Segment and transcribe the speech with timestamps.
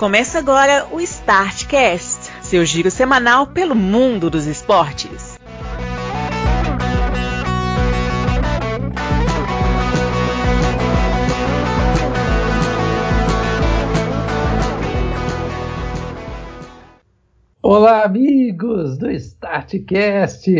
[0.00, 5.38] Começa agora o Startcast, seu giro semanal pelo mundo dos esportes.
[17.62, 20.50] Olá, amigos do Startcast!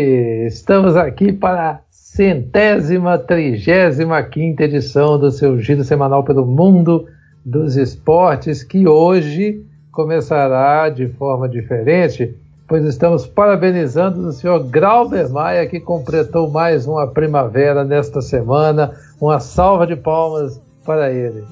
[0.45, 7.07] Estamos aqui para a centésima, trigésima quinta edição do seu giro semanal pelo mundo
[7.43, 12.35] dos esportes, que hoje começará de forma diferente,
[12.67, 18.93] pois estamos parabenizando o senhor Grauber Maia, que completou mais uma primavera nesta semana.
[19.19, 21.43] Uma salva de palmas para ele.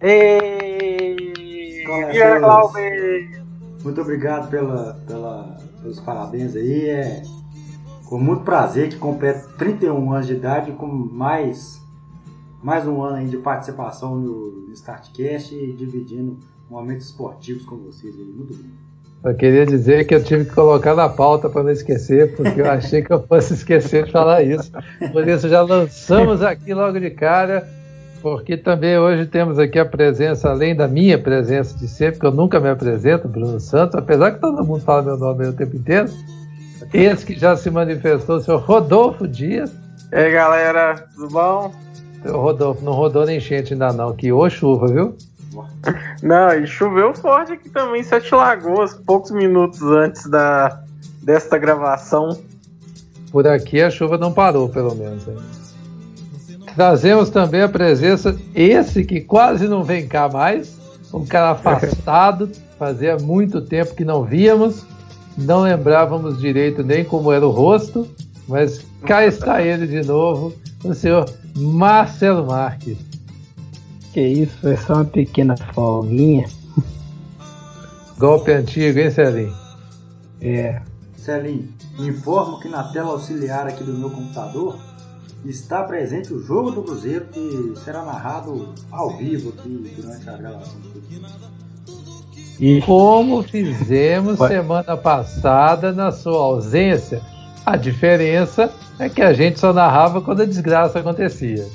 [0.00, 1.16] Ei!
[2.12, 3.42] Viva Glauber!
[3.82, 6.88] Muito obrigado pela, pela, pelos parabéns aí.
[6.88, 7.22] É
[8.06, 11.80] com muito prazer que completo 31 anos de idade com mais
[12.62, 16.38] mais um ano aí de participação no, Startcast e dividindo
[16.68, 18.24] momentos esportivos com vocês aí.
[18.24, 18.86] Muito bom.
[19.24, 22.70] Eu queria dizer que eu tive que colocar na pauta para não esquecer, porque eu
[22.70, 24.70] achei que eu fosse esquecer de falar isso.
[25.10, 27.66] Por isso já lançamos aqui logo de cara,
[28.22, 32.30] porque também hoje temos aqui a presença, além da minha presença de sempre, que eu
[32.30, 36.08] nunca me apresento, Bruno Santos, apesar que todo mundo fala meu nome o tempo inteiro.
[36.92, 39.72] Esse que já se manifestou, o senhor Rodolfo Dias.
[40.12, 41.85] E aí galera, tudo bom?
[42.30, 45.16] Rodolfo, não rodou nem enchente ainda não, que ô chuva, viu?
[46.22, 50.82] Não, e choveu forte aqui também Sete Lagoas, poucos minutos antes da,
[51.22, 52.38] desta gravação.
[53.30, 55.24] Por aqui a chuva não parou, pelo menos.
[56.74, 60.78] Trazemos também a presença, esse que quase não vem cá mais,
[61.12, 64.84] um cara afastado, fazia muito tempo que não víamos,
[65.38, 68.06] não lembrávamos direito nem como era o rosto,
[68.48, 70.54] mas cá está ele de novo,
[70.84, 71.26] o senhor
[71.56, 72.98] Marcelo Marques.
[74.12, 76.48] Que isso, foi só uma pequena folguinha.
[78.18, 79.54] Golpe antigo, hein, Celinho?
[80.40, 80.80] É.
[81.16, 84.78] Celinho, informo que na tela auxiliar aqui do meu computador
[85.44, 90.80] está presente o jogo do Cruzeiro que será narrado ao vivo aqui durante a gravação
[90.80, 91.02] do
[92.58, 97.20] E como fizemos semana passada na sua ausência,
[97.66, 101.66] a diferença é que a gente só narrava quando a desgraça acontecia.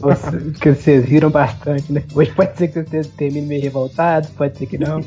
[0.00, 2.02] Você, que vocês viram bastante, né?
[2.12, 5.04] Hoje pode ser que vocês terminem meio revoltados, pode ser que não.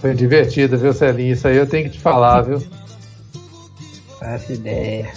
[0.00, 1.34] Foi divertido, viu, Celinho?
[1.34, 2.60] Isso aí eu tenho que te falar, viu?
[4.18, 5.12] Faço ideia.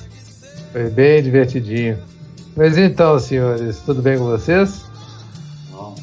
[0.71, 1.97] Foi bem divertidinho.
[2.55, 4.85] Mas então, senhores, tudo bem com vocês?
[5.71, 5.95] Bom.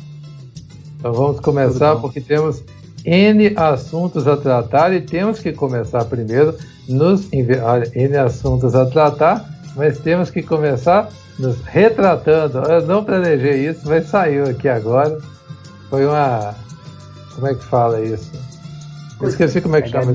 [0.98, 2.64] Então vamos começar porque temos
[3.04, 6.56] N assuntos a tratar e temos que começar primeiro
[6.88, 7.28] nos
[7.62, 11.08] olha, N assuntos a tratar, mas temos que começar
[11.38, 12.58] nos retratando.
[12.58, 15.18] Eu não planejei isso, mas saiu aqui agora.
[15.88, 16.54] Foi uma.
[17.34, 18.30] Como é que fala isso?
[19.20, 20.14] Eu esqueci como é que chama.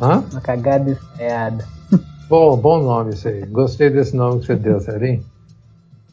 [0.00, 0.24] Hã?
[0.30, 1.64] Uma cagada ensaiada.
[2.28, 3.44] Bom, bom nome isso aí.
[3.46, 5.24] Gostei desse nome que você deu, Serinho.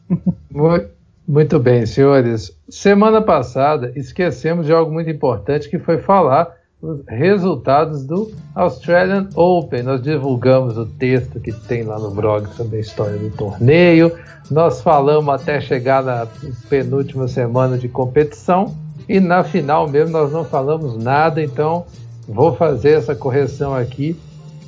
[0.50, 0.88] Muito,
[1.26, 2.52] muito bem, senhores.
[2.68, 9.82] Semana passada esquecemos de algo muito importante que foi falar os resultados do Australian Open.
[9.82, 14.12] Nós divulgamos o texto que tem lá no blog sobre a história do torneio.
[14.50, 16.26] Nós falamos até chegar na
[16.68, 18.76] penúltima semana de competição
[19.08, 21.86] e na final mesmo nós não falamos nada, então
[22.28, 24.16] vou fazer essa correção aqui,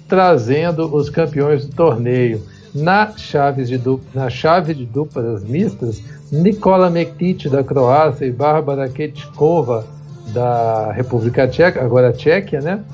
[0.08, 2.42] trazendo os campeões do torneio.
[2.78, 8.88] Na, chaves de dupla, na chave de duplas mistas, Nikola Mektic da Croácia e Bárbara
[8.88, 9.84] Ketkova
[10.32, 12.84] da República Tcheca, agora Tchequia, né?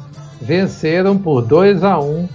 [0.41, 2.29] Venceram por 2 a 1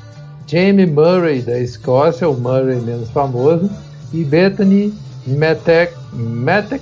[0.45, 3.69] Jamie Murray da Escócia, o Murray menos famoso,
[4.11, 4.93] e Bethany
[5.27, 5.93] Metek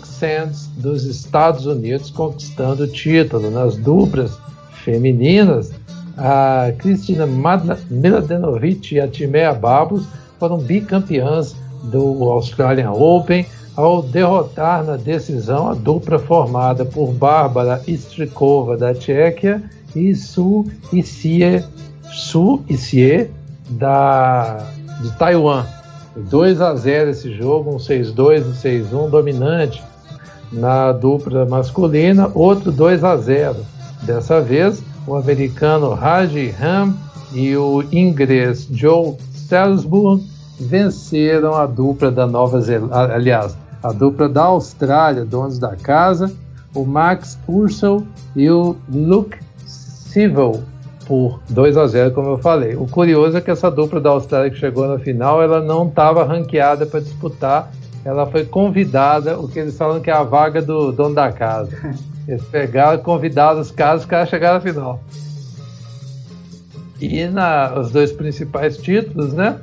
[0.05, 3.51] Sands dos Estados Unidos, conquistando o título.
[3.51, 4.37] Nas duplas
[4.83, 5.71] femininas,
[6.17, 10.05] a Cristina Mladenovic e a Timea Babos
[10.39, 18.75] foram bicampeãs do Australian Open ao derrotar na decisão a dupla formada por Bárbara Strikova
[18.75, 19.61] da Tchequia
[19.95, 21.63] e Su Isie,
[22.11, 23.29] Su Isie
[23.69, 24.57] da,
[25.01, 25.65] de Taiwan.
[26.15, 29.83] 2 a 0 esse jogo, um 6-2 e 6-1 dominante
[30.51, 33.57] na dupla masculina, outro 2 a 0.
[34.01, 36.95] Dessa vez, o americano Raji Ram
[37.31, 40.23] e o inglês Joe Salisbury
[40.59, 46.31] venceram a dupla da Nova Zelândia, aliás, a dupla da Austrália, donos da casa,
[46.73, 48.05] o Max Ursel
[48.35, 50.63] e o Luke Sivel
[51.05, 52.75] por 2 a 0, como eu falei.
[52.75, 56.23] O curioso é que essa dupla da Austrália que chegou na final, ela não estava
[56.23, 57.71] ranqueada para disputar,
[58.03, 61.71] ela foi convidada, o que eles falam que é a vaga do dono da casa.
[62.27, 65.01] Eles pegaram, convidaram os caras, os caras chegaram à final.
[66.99, 69.57] E na, os dois principais títulos, né?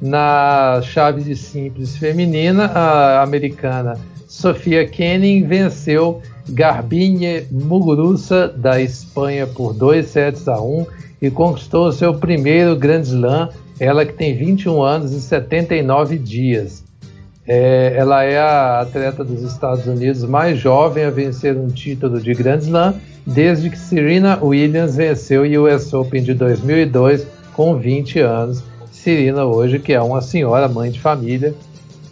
[0.00, 3.98] Na chave de simples feminina, a americana
[4.28, 10.86] Sofia Kenin venceu Garbine Muguruza da Espanha por 2 sets a 1
[11.20, 13.48] e conquistou seu primeiro Grand Slam,
[13.80, 16.84] ela que tem 21 anos e 79 dias.
[17.46, 22.34] É, ela é a atleta dos Estados Unidos mais jovem a vencer um título de
[22.34, 22.94] Grand Slam
[23.26, 28.62] desde que Serena Williams venceu o US Open de 2002 com 20 anos.
[28.98, 31.54] Serena hoje que é uma senhora mãe de família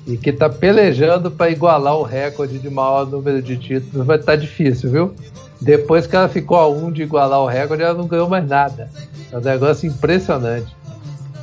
[0.06, 4.32] e que está pelejando para igualar o recorde de maior número de títulos, vai estar
[4.32, 5.14] tá difícil, viu?
[5.60, 8.88] Depois que ela ficou a um de igualar o recorde, ela não ganhou mais nada.
[9.32, 10.74] É um negócio impressionante.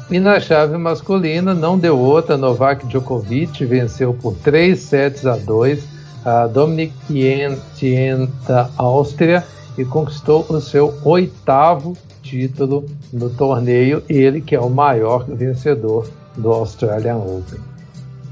[0.10, 5.84] E na chave masculina não deu outra, Novak Djokovic venceu por 3 sets a 2
[6.24, 6.94] a Dominic
[7.76, 8.30] Thiem
[8.78, 9.44] Áustria
[9.78, 11.98] e conquistou o seu oitavo
[12.34, 17.60] título no torneio, ele que é o maior vencedor do Australian Open.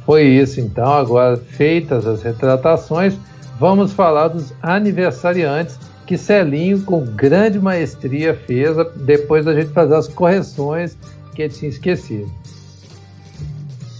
[0.07, 3.15] Foi isso então, agora feitas as retratações,
[3.59, 5.77] vamos falar dos aniversariantes
[6.07, 10.97] que Celinho, com grande maestria, fez depois da gente fazer as correções
[11.35, 12.29] que ele tinha esquecido.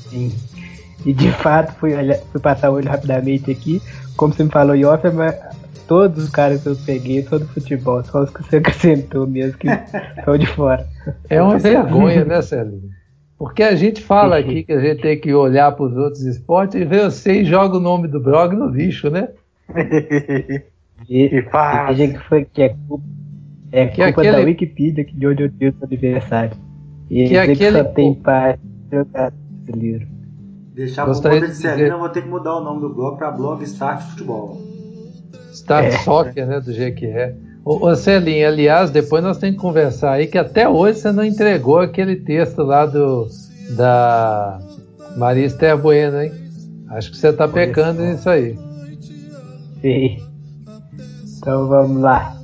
[0.09, 0.33] Sim.
[1.06, 1.94] E de fato, fui,
[2.31, 3.81] fui passar o olho rapidamente aqui.
[4.18, 5.36] Como você me falou em off, mas
[5.91, 9.67] todos os caras que eu peguei, todo futebol, só os que você acrescentou mesmo, que
[9.67, 10.88] estão de fora.
[11.29, 12.89] É uma vergonha, né, Celinho?
[13.38, 16.79] Porque a gente fala aqui que a gente tem que olhar para os outros esportes
[16.79, 19.27] e ver você e joga o nome do blog no lixo, né?
[21.09, 21.97] E, e faz.
[21.97, 23.03] que foi que é culpa,
[23.71, 24.38] é que culpa aquele...
[24.38, 26.55] da Wikipedia que de onde eu tive o aniversário.
[27.09, 27.57] E que aquele...
[27.57, 28.57] que só tem paz
[28.88, 30.07] brasileiro.
[30.73, 33.17] Deixar por conta de, de Celina, eu vou ter que mudar o nome do blog
[33.17, 34.70] para blog Start Futebol.
[35.51, 35.92] Start é.
[35.92, 36.59] Soccer, né?
[36.59, 37.36] Do jeito que é.
[37.63, 41.24] Ô, ô Celinha, aliás, depois nós temos que conversar aí que até hoje você não
[41.24, 43.27] entregou aquele texto lá do
[43.75, 44.59] da
[45.15, 46.31] Maria Esther Bueno, hein?
[46.89, 48.57] Acho que você tá pecando nisso aí.
[49.81, 50.18] Sim.
[51.38, 52.36] Então vamos lá.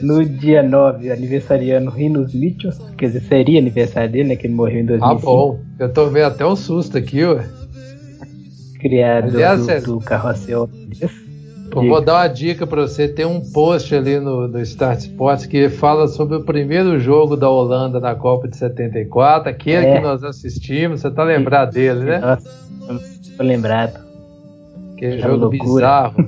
[0.00, 4.36] No dia 9, aniversariando Rinos Mitchell, quer dizer, seria aniversário dele, né?
[4.36, 5.04] Que ele morreu em 2005.
[5.04, 5.60] Ah, bom.
[5.78, 7.44] Eu tô vendo até um susto aqui, ué.
[8.78, 10.70] Criado Aliás, do, do Carrossel.
[11.74, 13.08] Eu vou dar uma dica para você.
[13.08, 17.48] Tem um post ali no, no Start Sports que fala sobre o primeiro jogo da
[17.48, 19.96] Holanda na Copa de 74, aquele é.
[19.96, 21.00] que nós assistimos.
[21.00, 22.18] Você tá lembrado dele, né?
[22.18, 22.50] Nossa,
[23.36, 24.00] tô lembrado.
[24.96, 26.10] Que jogo loucura.
[26.12, 26.24] bizarro.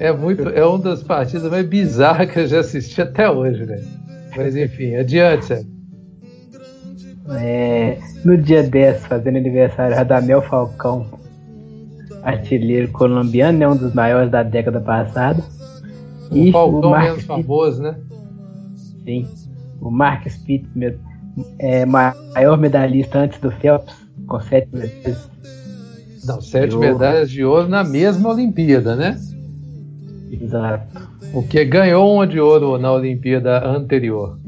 [0.00, 3.82] É muito, é uma das partidas mais bizarras que eu já assisti até hoje, né?
[4.34, 5.70] Mas enfim, adiante, Sérgio.
[7.32, 11.06] É, no dia 10, fazendo aniversário, Radamel Falcão,
[12.22, 15.42] artilheiro colombiano, né, um dos maiores da década passada.
[16.30, 17.96] O e Falcão o menos famoso, né?
[19.04, 19.28] Sim.
[19.80, 20.70] O Marcus Pitts,
[21.58, 23.94] é, maior medalhista antes do Phelps,
[24.26, 25.30] com sete medalhas.
[26.24, 29.18] Não, sete medalhas de ouro na mesma Olimpíada, né?
[30.30, 31.10] Exato.
[31.32, 34.38] O que ganhou uma de ouro na Olimpíada anterior.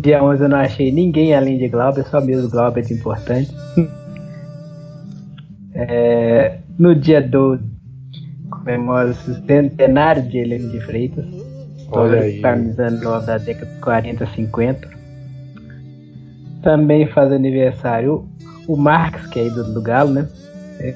[0.00, 3.54] Dia 11 eu não achei ninguém além de Glauber, só mesmo Glauber de importante.
[5.74, 7.62] É, no dia 12,
[8.50, 11.26] comemora o centenário de Helene de Freitas.
[11.90, 12.40] Olha aí.
[13.02, 14.88] Nova da década de 40, 50.
[16.62, 18.28] Também faz aniversário
[18.66, 20.28] o Marx, que é ídolo do Galo, né?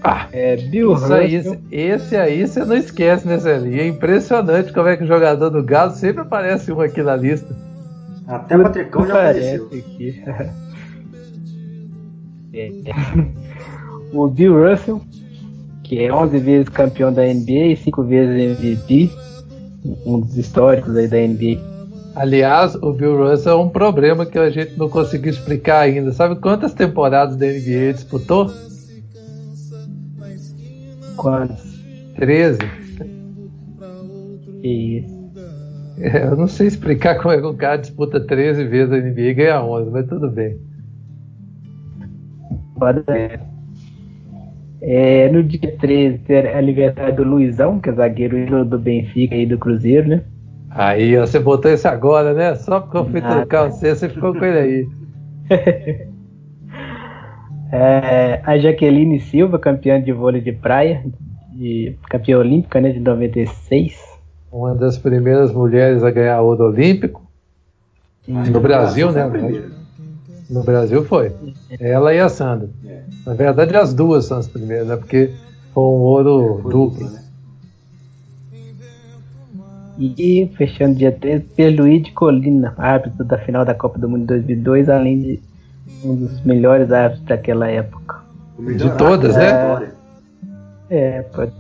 [0.03, 3.81] Ah, é Bill isso aí, esse aí você não esquece, né, Celinho?
[3.81, 7.55] É impressionante como é que o jogador do Galo sempre aparece um aqui na lista.
[8.27, 9.67] Até o Patricão já apareceu.
[9.67, 10.25] Aqui.
[12.53, 12.73] é.
[14.13, 15.01] O Bill Russell,
[15.85, 19.11] que é 11 vezes campeão da NBA e 5 vezes MVP,
[20.05, 21.61] um dos históricos aí da NBA.
[22.15, 26.13] Aliás, o Bill Russell é um problema que a gente não conseguiu explicar ainda.
[26.13, 28.51] Sabe quantas temporadas da NBA ele disputou?
[31.17, 31.79] Quantos?
[32.17, 32.59] 13.
[34.61, 35.19] Que isso.
[36.01, 39.21] É, eu não sei explicar como é que um cara disputa 13 vezes a NBA
[39.21, 40.59] e ganha 11, mas tudo bem.
[42.79, 43.41] Pode ser.
[44.81, 49.59] É, no dia 13 é aniversário do Luizão, que é zagueiro do Benfica e do
[49.59, 50.23] Cruzeiro, né?
[50.71, 52.55] Aí, você botou isso agora, né?
[52.55, 56.09] Só porque eu fui trocar você, você ficou com ele aí.
[57.71, 61.05] É, a Jaqueline Silva, campeã de vôlei de praia,
[61.53, 63.95] de, campeã olímpica né, de 96.
[64.51, 67.23] Uma das primeiras mulheres a ganhar ouro olímpico.
[68.27, 69.31] no Brasil, né?
[70.49, 71.33] No Brasil foi.
[71.79, 72.71] Ela e a Sandra.
[72.87, 73.03] É.
[73.27, 74.97] Na verdade, as duas são as primeiras, né?
[74.97, 75.31] Porque
[75.75, 77.11] foi um ouro foi duplo.
[77.11, 77.23] né?
[79.99, 85.21] E fechando dia 13, Pierluigi Colina, árbitro da final da Copa do Mundo 2002, além
[85.21, 85.41] de
[86.05, 88.23] um dos melhores árbitros daquela época.
[88.59, 89.91] De todas, né?
[90.89, 91.53] É, pode.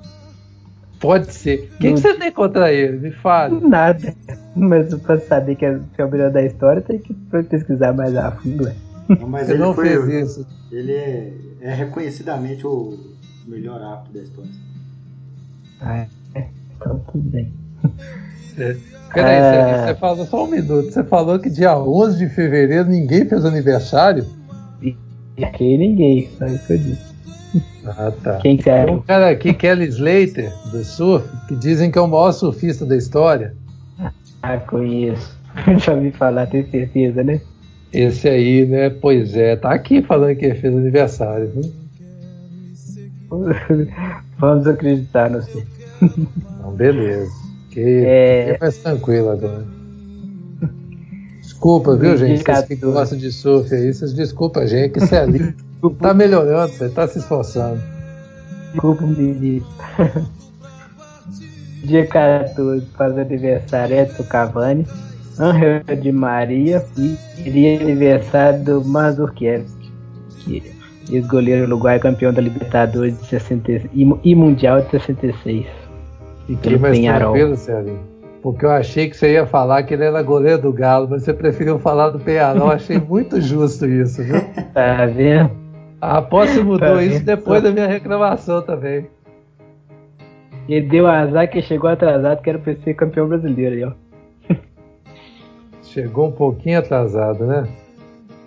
[1.00, 1.70] Pode ser.
[1.74, 2.98] O que, que, você tem contra ele?
[2.98, 3.60] Me fale.
[3.60, 4.14] Nada.
[4.56, 7.14] Mas pra saber que é, que é o melhor da história, tem que
[7.48, 8.64] pesquisar mais a fundo.
[8.64, 8.74] Né?
[9.08, 10.46] Não, mas você ele não foi, fez isso.
[10.72, 12.98] Ele é, é reconhecidamente o
[13.46, 14.50] melhor árbitro da história.
[15.80, 16.46] Ah, é.
[16.76, 17.52] Então tudo bem.
[18.58, 18.76] É.
[19.14, 19.86] Peraí, é...
[19.86, 20.90] você, falou só um minuto.
[20.90, 24.26] Você falou que dia 11 de fevereiro ninguém fez aniversário?
[24.82, 27.07] E aqui ninguém, só isso que eu disse.
[27.84, 28.36] Ah, tá.
[28.38, 28.84] Quem quer?
[28.84, 32.84] Tem um cara aqui, Kelly Slater, do surf, que dizem que é o maior surfista
[32.84, 33.54] da história.
[34.42, 35.36] Ah, conheço.
[35.78, 37.40] Já ouvi falar, tenho certeza, né?
[37.92, 38.90] Esse aí, né?
[38.90, 41.72] Pois é, tá aqui falando que fez aniversário, viu?
[44.38, 45.66] Vamos acreditar no senhor.
[46.02, 47.30] Então, beleza.
[47.70, 48.54] Que, é...
[48.54, 49.64] que mais tranquilo agora.
[51.40, 52.44] Desculpa, viu, gente?
[52.44, 55.26] Vocês que gostam de surf aí, vocês desculpa, gente, que você é
[55.82, 57.80] ali tá melhorando, você tá se esforçando.
[58.72, 59.66] Desculpa, menino.
[61.84, 64.86] Dia 14 faz aniversário Edson Cavani,
[65.38, 67.16] Angel de Maria e
[67.50, 69.72] dia aniversário do Mazurkiewicz,
[70.40, 70.62] que
[71.10, 75.66] ex-goleiro uruguai campeão da Libertadores de 60, e Mundial de 66.
[76.48, 77.98] E que mais tranquilo, Sérgio?
[78.42, 81.32] Porque eu achei que você ia falar que ele era goleiro do Galo, mas você
[81.32, 82.70] preferiu falar do Penharol.
[82.70, 84.40] achei muito justo isso, viu?
[84.74, 85.67] Tá vendo?
[86.00, 89.06] A posse mudou tá isso depois da minha reclamação também.
[90.68, 93.92] Ele deu azar que chegou atrasado, que era pra ser campeão brasileiro aí, ó.
[95.82, 97.66] Chegou um pouquinho atrasado, né?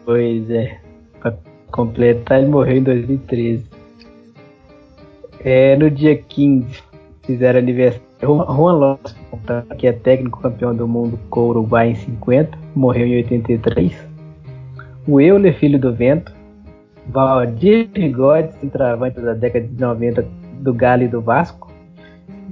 [0.05, 0.77] Pois é.
[1.19, 1.33] Pra
[1.71, 3.65] completar, ele morreu em 2013.
[5.43, 6.83] É, no dia 15,
[7.23, 8.11] fizeram aniversário.
[8.21, 9.15] Juan Lopes,
[9.79, 13.93] que é técnico campeão do mundo com o Uruguai em 50, morreu em 83.
[15.07, 16.31] O Euler, filho do vento,
[17.11, 20.25] Valdir Bigode, centroavante da década de 90
[20.61, 21.69] do Galo e do Vasco.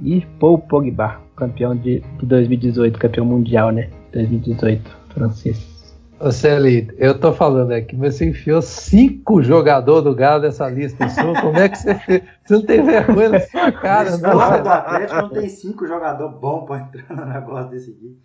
[0.02, 3.88] E Paul Pogba, campeão de, de 2018, campeão mundial, né?
[4.12, 5.96] 2018, francês.
[6.18, 11.08] Ô Celito, eu tô falando aqui, mas você enfiou cinco jogadores do Galo nessa lista
[11.08, 11.40] sua.
[11.40, 12.22] Como é que você fez?
[12.44, 14.30] Você não tem vergonha na sua cara, não?
[14.62, 18.18] Do Atlético não tem cinco jogadores bons pra entrar no negócio desse aqui.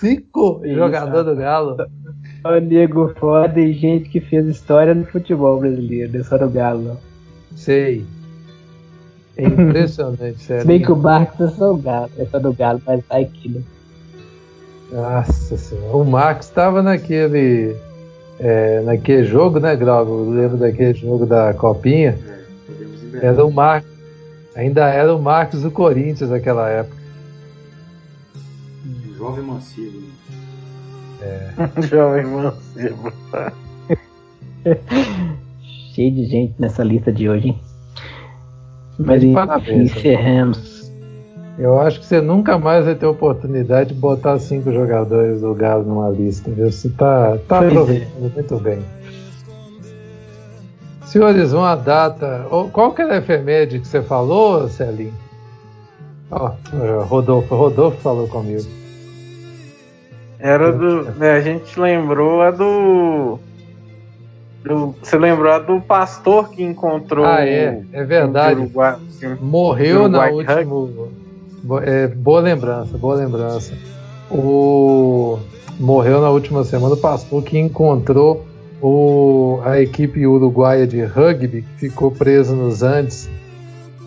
[0.00, 1.76] Cinco jogadores do Galo.
[2.42, 6.96] O nego foda e gente que fez história no futebol brasileiro, não só no Galo.
[7.54, 8.06] Sei.
[9.36, 10.62] É impressionante, sério.
[10.62, 13.18] Se bem que o Marcos é só o Galo, é só do Galo, mas tá
[13.18, 13.62] aqui, né?
[14.90, 15.96] Nossa senhora.
[15.96, 17.76] O Marcos estava naquele.
[18.38, 20.24] É, naquele jogo, né, Grau?
[20.24, 22.18] Lembro daquele jogo da Copinha.
[23.14, 23.90] É, era o Marcos.
[24.56, 26.96] Ainda era o Marcos do Corinthians naquela época.
[29.16, 30.19] Jovem mancebo.
[31.22, 31.50] É.
[31.82, 33.12] Jovem mancebo.
[35.94, 37.60] Cheio de gente nessa lista de hoje, hein?
[38.98, 40.90] Mas parabéns, encerramos.
[41.58, 45.84] Eu acho que você nunca mais vai ter oportunidade de botar cinco jogadores do Galo
[45.84, 46.70] numa lista, viu?
[46.70, 48.34] Você tá, tá aproveitando é.
[48.34, 48.78] muito bem.
[51.04, 52.46] Senhores, uma data.
[52.72, 55.12] Qual que era a efeméride que você falou, Celinho?
[56.30, 58.79] Ó, oh, Rodolfo, Rodolfo falou comigo.
[60.40, 61.02] Era do.
[61.12, 63.38] Né, a gente lembrou a do.
[64.64, 67.26] do você lembrou a do pastor que encontrou.
[67.26, 68.60] Ah, é, é verdade.
[68.60, 68.96] Uruguai,
[69.40, 71.82] Morreu Uruguai na última.
[71.84, 73.74] É, boa lembrança, boa lembrança.
[74.30, 75.38] O
[75.78, 78.46] morreu na última semana o pastor que encontrou
[78.82, 83.28] o, a equipe uruguaia de rugby que ficou presa nos Andes.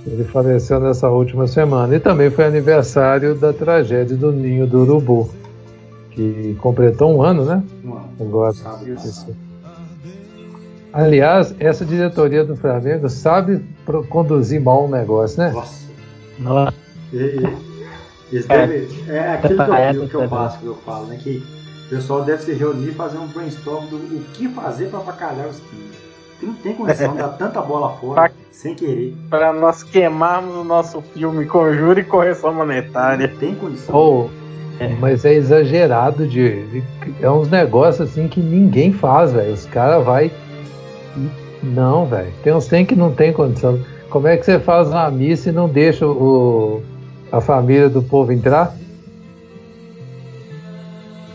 [0.06, 1.96] Ele faleceu nessa última semana.
[1.96, 5.30] E também foi aniversário da tragédia do Ninho do Urubu
[6.14, 7.64] que completou um ano, né?
[7.84, 8.10] Um ano.
[8.20, 8.54] Agora.
[10.94, 13.66] Aliás, essa diretoria do Flamengo sabe
[14.10, 15.52] conduzir mal um negócio, né?
[15.52, 15.84] Nossa.
[16.38, 16.74] Nossa.
[17.12, 17.42] E,
[18.32, 21.20] e, deve, é aquilo que eu, que eu faço, que eu falo, né?
[21.22, 21.44] Que
[21.88, 25.48] o pessoal deve se reunir e fazer um brainstorm do o que fazer para bacalhar
[25.48, 25.94] os times.
[26.42, 29.16] Não tem condição de dar tanta bola fora sem querer.
[29.30, 33.28] Para nós queimarmos o nosso filme Conjuro e Correção Monetária.
[33.28, 33.96] Não tem condição.
[33.96, 34.30] Oh,
[34.80, 34.90] é.
[35.00, 36.84] Mas é exagerado de,
[37.22, 39.54] É uns negócios assim que ninguém faz, velho.
[39.54, 40.32] Os caras vai.
[41.62, 42.32] Não, velho.
[42.44, 43.80] Tem uns tem que não tem condição.
[44.10, 46.84] Como é que você faz uma missa e não deixa o,
[47.32, 48.76] a família do povo entrar?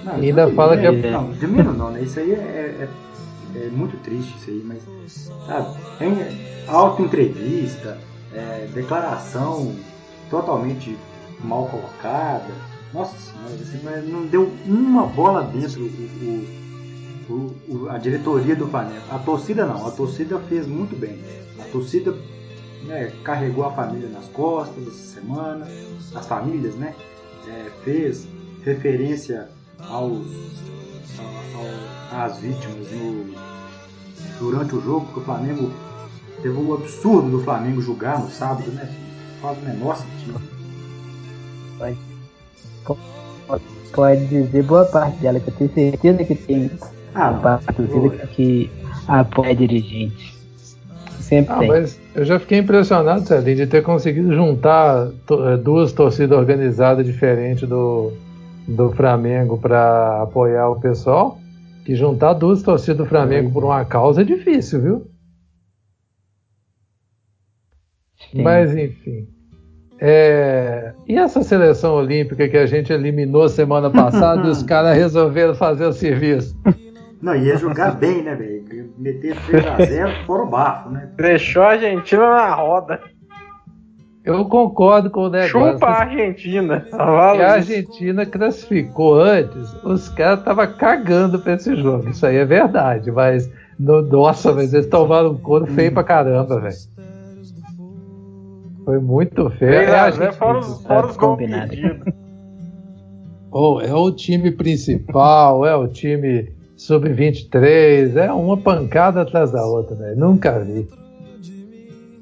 [0.05, 1.11] Não, ainda fala que é.
[1.11, 2.03] Não, de menos não, né?
[2.03, 2.89] Isso aí é, é,
[3.57, 5.33] é, muito triste, isso aí, mas.
[5.47, 5.77] Sabe?
[5.99, 6.17] Tem
[6.69, 7.99] auto-entrevista,
[8.35, 9.75] é, declaração
[10.31, 10.97] totalmente
[11.43, 12.53] mal colocada.
[12.93, 16.47] Nossa senhora, assim, não deu uma bola dentro o,
[17.29, 19.05] o, o, a diretoria do Flamengo.
[19.11, 21.19] A torcida não, a torcida fez muito bem.
[21.61, 22.15] A torcida
[22.85, 25.67] né, carregou a família nas costas essa semana,
[26.15, 26.95] as famílias, né?
[27.47, 28.27] É, fez
[28.65, 29.49] referência
[29.81, 30.27] aos,
[32.13, 33.35] ao, às vítimas no,
[34.39, 35.71] durante o jogo, porque o Flamengo
[36.43, 38.95] teve o absurdo do Flamengo julgar no sábado, né?
[39.41, 40.41] Faz o menor sentido.
[41.79, 42.08] Pode,
[43.93, 46.71] pode dizer boa parte dela, que eu tenho certeza que tem
[47.15, 48.71] ah, parte torcida que, que
[49.09, 50.37] apoia dirigente.
[51.21, 51.69] Sempre ah, tem.
[51.69, 57.69] Mas eu já fiquei impressionado, Celinho, de ter conseguido juntar eh, duas torcidas organizadas diferentes
[57.69, 58.13] do,
[58.67, 61.39] do Flamengo para apoiar o pessoal.
[61.85, 65.11] Que juntar duas torcidas do Flamengo por uma causa é difícil, viu?
[68.31, 68.43] Sim.
[68.43, 69.27] Mas enfim.
[70.01, 70.93] É...
[71.07, 75.87] E essa seleção olímpica que a gente eliminou semana passada e os caras resolveram fazer
[75.87, 76.57] o serviço?
[77.21, 78.93] Não, ia jogar bem, né, velho?
[78.97, 81.09] Meter 3x0 fora o bafo, né?
[81.17, 83.01] Deixou a Argentina na roda.
[84.25, 85.73] Eu concordo com o negócio.
[85.73, 86.87] Chupa a Argentina.
[86.93, 92.11] E a Argentina classificou antes, os caras estavam cagando pra esse jogo.
[92.11, 93.51] Isso aí é verdade, mas.
[93.79, 96.77] No, nossa, mas eles tomaram um couro feio pra caramba, velho.
[98.89, 99.71] Foi muito feio.
[99.71, 101.39] É, a fora os, fora os gols
[103.51, 109.95] oh, É o time principal, é o time sub-23, é uma pancada atrás da outra,
[109.95, 110.19] velho.
[110.19, 110.89] Nunca vi.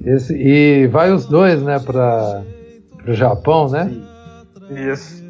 [0.05, 2.43] Esse, e vai os dois, né, para
[3.07, 3.89] o Japão, né?
[4.69, 5.25] Isso.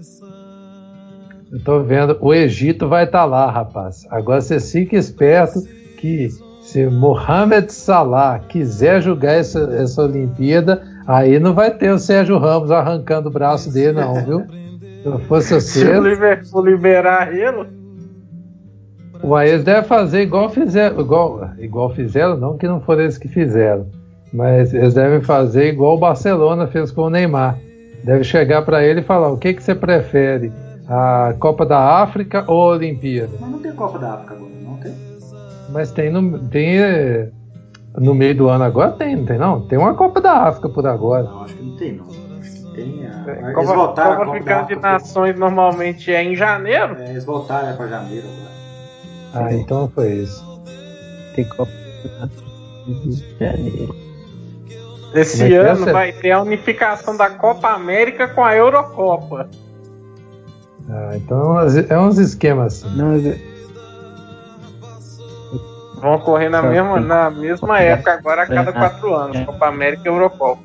[1.52, 4.06] Eu tô vendo, o Egito vai estar tá lá, rapaz.
[4.08, 5.60] Agora você fica esperto
[5.98, 6.30] que
[6.62, 12.71] se Mohamed Salah quiser jogar essa, essa Olimpíada, aí não vai ter o Sérgio Ramos
[12.71, 14.47] arrancando o braço dele, não, viu?
[15.02, 15.80] Se eu fosse você.
[15.80, 17.66] Se o Liverpool liberar ele.
[19.23, 23.28] O Aes deve fazer igual fizeram, igual, igual fizeram, não que não foram eles que
[23.28, 23.86] fizeram.
[24.32, 27.58] Mas eles devem fazer igual o Barcelona fez com o Neymar.
[28.04, 30.52] Deve chegar para ele e falar: o que, que você prefere?
[30.88, 33.32] A Copa da África ou a Olimpíada?
[33.40, 34.92] Mas não tem Copa da África agora, não tem?
[35.71, 37.28] Mas tem no, tem, eh,
[37.97, 38.93] no meio do ano agora?
[38.93, 39.61] Tem, não tem não?
[39.63, 41.25] Tem uma Copa da África por agora.
[41.25, 42.06] Não, acho que não tem não.
[42.39, 43.50] Acho que tem a.
[43.50, 46.97] É, Copa, voltaram, Copa, Copa de Nações normalmente é em janeiro?
[46.99, 49.49] É, eles voltaram é para janeiro agora.
[49.49, 50.45] Ah, então foi isso.
[51.35, 51.73] Tem Copa
[52.87, 54.06] de janeiro.
[55.15, 59.49] Esse é ano vai ter a unificação da Copa América com a Eurocopa.
[60.89, 62.97] Ah, então é uns esquemas assim.
[62.97, 63.17] Não,
[66.00, 69.39] Vão ocorrer na mesma, na mesma época, agora a cada quatro anos.
[69.45, 70.63] Copa América e Eurocopa.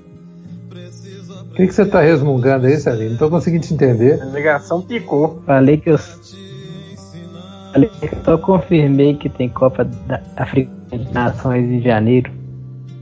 [1.52, 3.08] O que, que você está resmungando aí, Celinho?
[3.08, 4.22] Não estou conseguindo te entender.
[4.22, 5.42] A ligação picou.
[5.46, 5.98] Falei que eu.
[5.98, 12.32] Falei que eu só confirmei que tem Copa da África de Nações em janeiro.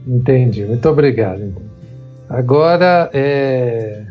[0.06, 1.42] Entendi, muito obrigado.
[1.42, 1.62] Então.
[2.28, 4.04] Agora, é...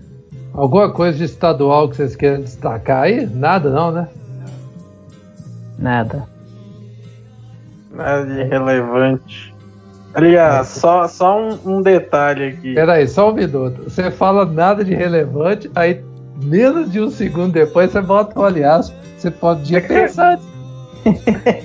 [0.54, 3.26] alguma coisa de estadual que vocês querem destacar aí?
[3.26, 4.08] Nada, não, né?
[5.78, 6.38] Nada.
[8.00, 9.54] Nada de relevante.
[10.14, 12.74] Aliás, só, só um, um, detalhe aqui.
[12.74, 13.84] Peraí, só um minuto.
[13.84, 16.02] Você fala nada de relevante, aí
[16.42, 18.94] menos de um segundo depois você volta o aliás.
[19.18, 20.40] Você pode é pensar.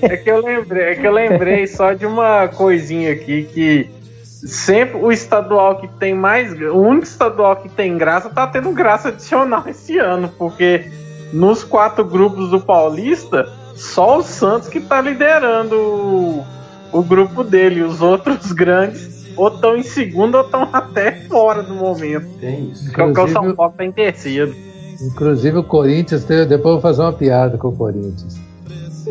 [0.01, 3.90] É que eu lembrei, é que eu lembrei só de uma coisinha aqui que
[4.23, 6.53] sempre o estadual que tem mais.
[6.53, 10.88] O único estadual que tem graça tá tendo graça adicional esse ano, porque
[11.33, 16.44] nos quatro grupos do Paulista, só o Santos que tá liderando o,
[16.92, 17.82] o grupo dele.
[17.82, 22.26] Os outros grandes ou estão em segundo ou estão até fora do momento.
[22.40, 22.90] Tem isso.
[22.92, 24.54] Porque o São Paulo tá em terceiro.
[25.02, 28.38] Inclusive o Corinthians, depois eu vou fazer uma piada com o Corinthians.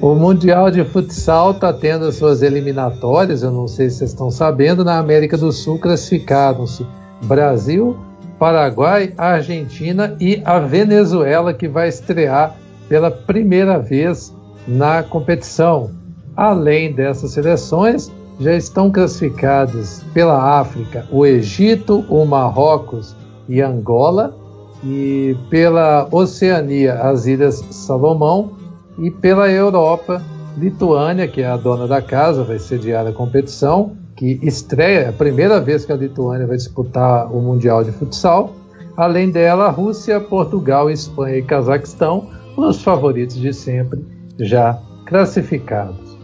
[0.02, 4.32] O Mundial de Futsal está tendo as suas eliminatórias, eu não sei se vocês estão
[4.32, 6.86] sabendo, na América do Sul classificaram-se
[7.24, 7.96] Brasil,
[8.40, 12.56] Paraguai, Argentina e a Venezuela, que vai estrear
[12.90, 14.34] pela primeira vez
[14.68, 15.92] na competição.
[16.36, 23.16] Além dessas seleções, já estão classificados pela África o Egito, o Marrocos
[23.48, 24.36] e Angola,
[24.84, 28.52] e pela Oceania as Ilhas Salomão
[28.98, 30.22] e pela Europa,
[30.58, 35.14] Lituânia, que é a dona da casa, vai sediar a competição, que estreia, é a
[35.14, 38.54] primeira vez que a Lituânia vai disputar o Mundial de Futsal.
[38.96, 46.18] Além dela, Rússia, Portugal, Espanha e Cazaquistão os favoritos de sempre já classificados.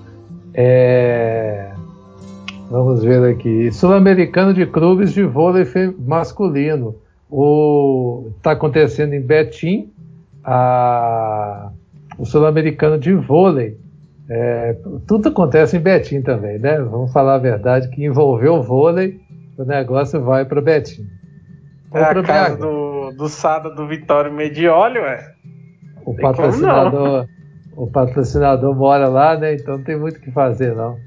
[0.54, 1.72] É...
[2.70, 3.72] Vamos ver aqui.
[3.72, 5.66] Sul-Americano de clubes de vôlei
[6.00, 6.96] masculino.
[8.38, 9.92] Está acontecendo em Betim
[10.44, 11.72] a...
[12.18, 13.78] o Sul-Americano de vôlei.
[14.30, 14.76] É...
[15.08, 16.80] tudo acontece em Betim também, né?
[16.80, 19.20] Vamos falar a verdade que envolveu vôlei,
[19.58, 21.08] o negócio vai para Betim.
[21.92, 25.34] É a casa do, do Sada do Vitório Medioli, ué.
[26.06, 27.28] O patrocinador,
[27.80, 29.56] o patrocinador mora lá, né?
[29.56, 30.98] Então não tem muito o que fazer, não.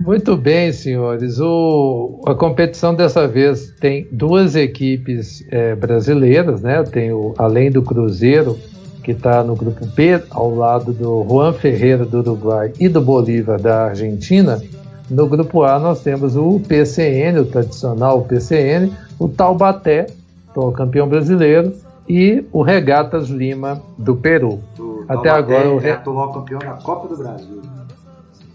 [0.00, 1.38] Muito bem, senhores.
[1.38, 6.82] O, a competição dessa vez tem duas equipes é, brasileiras, né?
[6.82, 8.58] Tem o, além do Cruzeiro,
[9.04, 13.60] que está no grupo B, ao lado do Juan Ferreira do Uruguai e do Bolívar
[13.60, 14.62] da Argentina.
[15.10, 20.06] No grupo A nós temos o PCN, o tradicional PCN, o Taubaté,
[20.48, 21.74] atual campeão brasileiro,
[22.08, 24.60] e o Regatas Lima do Peru.
[25.08, 27.62] Até agora o é atual campeão da Copa do Brasil.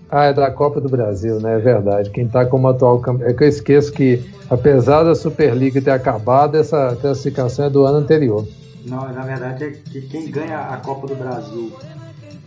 [0.10, 1.56] Ah, é da Copa do Brasil, né?
[1.56, 2.12] É verdade.
[2.12, 3.28] Quem está como atual campeão.
[3.28, 7.98] É que eu esqueço que, apesar da Superliga ter acabado, essa classificação é do ano
[7.98, 8.48] anterior.
[8.86, 11.72] Não, na verdade é que quem ganha a Copa do Brasil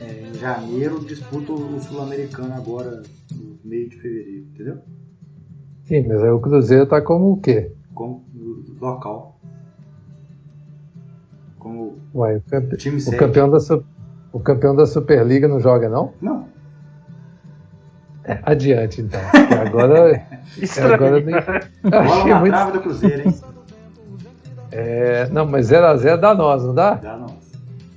[0.01, 3.03] é, em janeiro disputa o Sul-Americano agora
[3.35, 4.79] no meio de fevereiro, entendeu?
[5.85, 7.73] Sim, mas aí o Cruzeiro está como o quê?
[7.95, 8.25] Como
[8.81, 9.41] local.
[11.59, 12.77] Como Uai, o, campe...
[12.77, 13.59] time o campeão da
[14.37, 16.13] o campeão da Superliga não joga não?
[16.21, 16.45] Não.
[18.23, 19.21] É, adiante então.
[19.67, 20.23] agora
[20.93, 21.35] agora nem...
[21.91, 22.53] Achei muito...
[22.53, 23.35] trave do Cruzeiro, hein?
[24.71, 26.95] É, não, mas 0x0 dá nós, não dá?
[26.95, 27.33] Dá nós.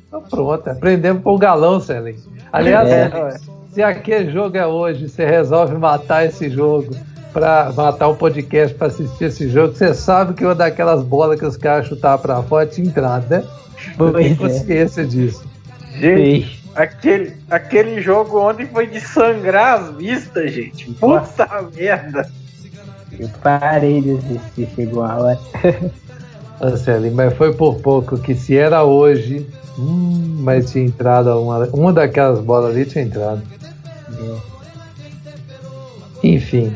[0.08, 2.16] Então pronto, aprendemos com o galão, Celen.
[2.54, 3.38] Aliás, é.
[3.74, 6.96] se aquele jogo é hoje, você resolve matar esse jogo
[7.34, 11.46] para matar o podcast para assistir esse jogo, você sabe que uma daquelas bolas que
[11.46, 13.44] os caras chutavam para fora tinha entrado, né?
[13.98, 14.36] Tenho é.
[14.36, 15.49] consciência disso.
[16.00, 20.86] Gente, aquele, aquele jogo ontem foi de sangrar as vistas, gente.
[20.94, 21.70] Puta Nossa.
[21.76, 22.30] merda.
[23.20, 25.40] Eu parei de assistir, chegou a hora.
[26.60, 31.94] Marcelo, mas foi por pouco que se era hoje, hum, mas tinha entrado uma, uma
[31.94, 33.42] daquelas bolas ali tinha entrado.
[34.12, 34.36] É.
[36.22, 36.76] Enfim,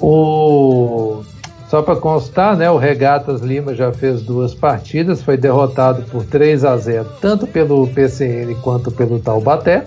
[0.00, 1.22] o
[1.68, 6.64] só para constar, né, o Regatas Lima já fez duas partidas, foi derrotado por 3
[6.64, 9.84] a 0 tanto pelo PCN quanto pelo Taubaté.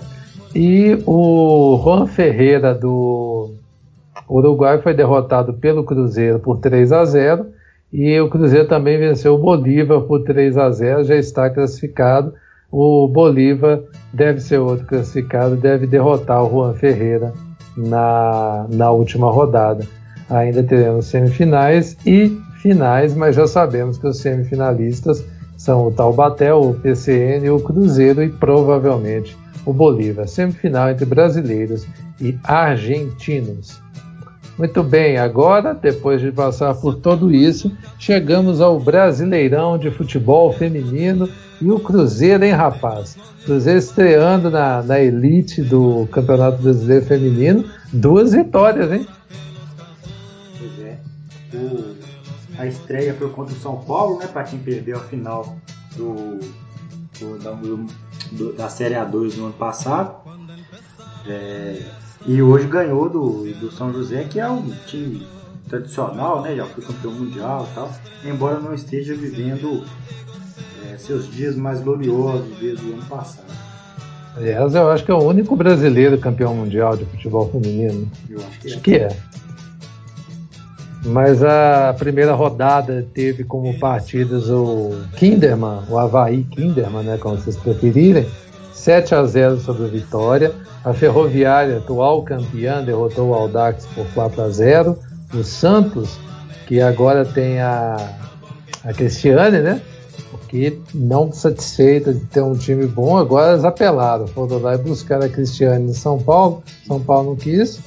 [0.54, 3.54] E o Juan Ferreira do
[4.28, 7.46] Uruguai foi derrotado pelo Cruzeiro por 3 a 0
[7.92, 12.34] e o Cruzeiro também venceu o Bolívar por 3 a 0, já está classificado.
[12.70, 13.80] O Bolívar
[14.12, 17.32] deve ser outro classificado, deve derrotar o Juan Ferreira
[17.76, 19.84] na, na última rodada.
[20.30, 25.24] Ainda teremos semifinais e finais, mas já sabemos que os semifinalistas
[25.56, 30.28] são o Taubaté, o PCN, o Cruzeiro e provavelmente o Bolívar.
[30.28, 31.86] Semifinal entre brasileiros
[32.20, 33.80] e argentinos.
[34.56, 41.28] Muito bem, agora, depois de passar por tudo isso, chegamos ao Brasileirão de Futebol Feminino
[41.60, 43.16] e o Cruzeiro, hein, rapaz?
[43.44, 49.06] Cruzeiro estreando na, na elite do Campeonato Brasileiro Feminino, duas vitórias, hein?
[51.54, 51.96] O,
[52.58, 54.26] a estreia foi contra o São Paulo, né?
[54.26, 55.56] Para quem perdeu a final
[55.96, 56.38] do,
[57.18, 60.16] do, da, do, da Série A2 no ano passado.
[61.26, 61.82] É,
[62.26, 65.26] e hoje ganhou do, do São José, que é um time
[65.68, 66.54] tradicional, né?
[66.56, 67.90] Já foi campeão mundial e tal.
[68.24, 69.84] Embora não esteja vivendo
[70.84, 73.50] é, seus dias mais gloriosos desde o ano passado.
[74.36, 78.10] Aliás, eu acho que é o único brasileiro campeão mundial de futebol feminino.
[78.28, 78.80] Eu acho que acho é.
[78.80, 79.16] Que é.
[81.04, 87.56] Mas a primeira rodada teve como partidas o Kinderman, o Havaí Kinderman, né, como vocês
[87.56, 88.26] preferirem,
[88.72, 90.52] 7 a 0 sobre o Vitória.
[90.84, 94.98] A Ferroviária, atual campeã, derrotou o Aldax por 4 a 0.
[95.34, 96.18] O Santos,
[96.66, 97.96] que agora tem a,
[98.84, 99.80] a Cristiane, né?
[100.48, 104.26] Que não satisfeita de ter um time bom, agora eles apelaram.
[104.26, 106.62] Foram lá e buscaram a Cristiane em São Paulo.
[106.86, 107.80] São Paulo não quis.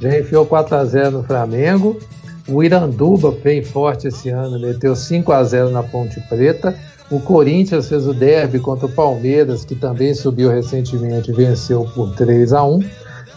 [0.00, 2.00] Já enfiou 4 a 0 no Flamengo.
[2.48, 6.74] O Iranduba vem forte esse ano, meteu 5 a 0 na Ponte Preta.
[7.10, 12.52] O Corinthians fez o derby contra o Palmeiras, que também subiu recentemente, venceu por 3
[12.52, 12.80] a 1.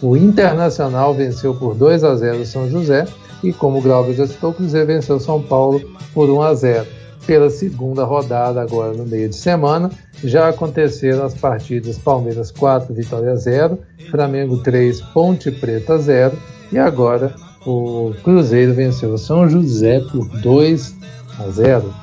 [0.01, 3.05] O Internacional venceu por 2 a 0 o São José
[3.43, 5.81] e, como o Glauber já citou, o Cruzeiro venceu São Paulo
[6.13, 6.87] por 1 a 0.
[7.27, 9.89] Pela segunda rodada, agora no meio de semana,
[10.23, 16.37] já aconteceram as partidas Palmeiras 4, Vitória 0, Flamengo 3, Ponte Preta 0
[16.71, 17.33] e agora
[17.65, 20.95] o Cruzeiro venceu o São José por 2
[21.39, 21.93] a 0.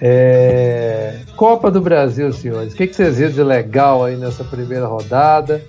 [0.00, 1.20] É...
[1.36, 2.72] Copa do Brasil, senhores.
[2.72, 5.64] O que, que vocês viram de legal aí nessa primeira rodada?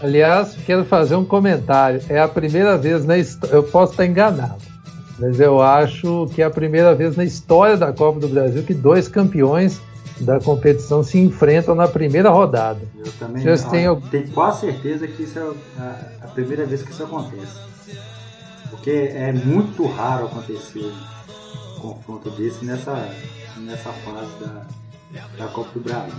[0.00, 2.00] Aliás, quero fazer um comentário.
[2.08, 3.54] É a primeira vez na história.
[3.54, 4.62] Eu posso estar enganado,
[5.18, 8.74] mas eu acho que é a primeira vez na história da Copa do Brasil que
[8.74, 9.80] dois campeões
[10.20, 12.80] da competição se enfrentam na primeira rodada.
[12.96, 14.00] Eu também Vocês têm...
[14.10, 15.42] tenho quase certeza que isso é
[15.78, 17.73] a, a primeira vez que isso acontece.
[18.74, 20.84] Porque é muito raro acontecer
[21.76, 23.08] um confronto desse nessa,
[23.58, 24.66] nessa fase da,
[25.38, 26.12] da Copa do Brasil.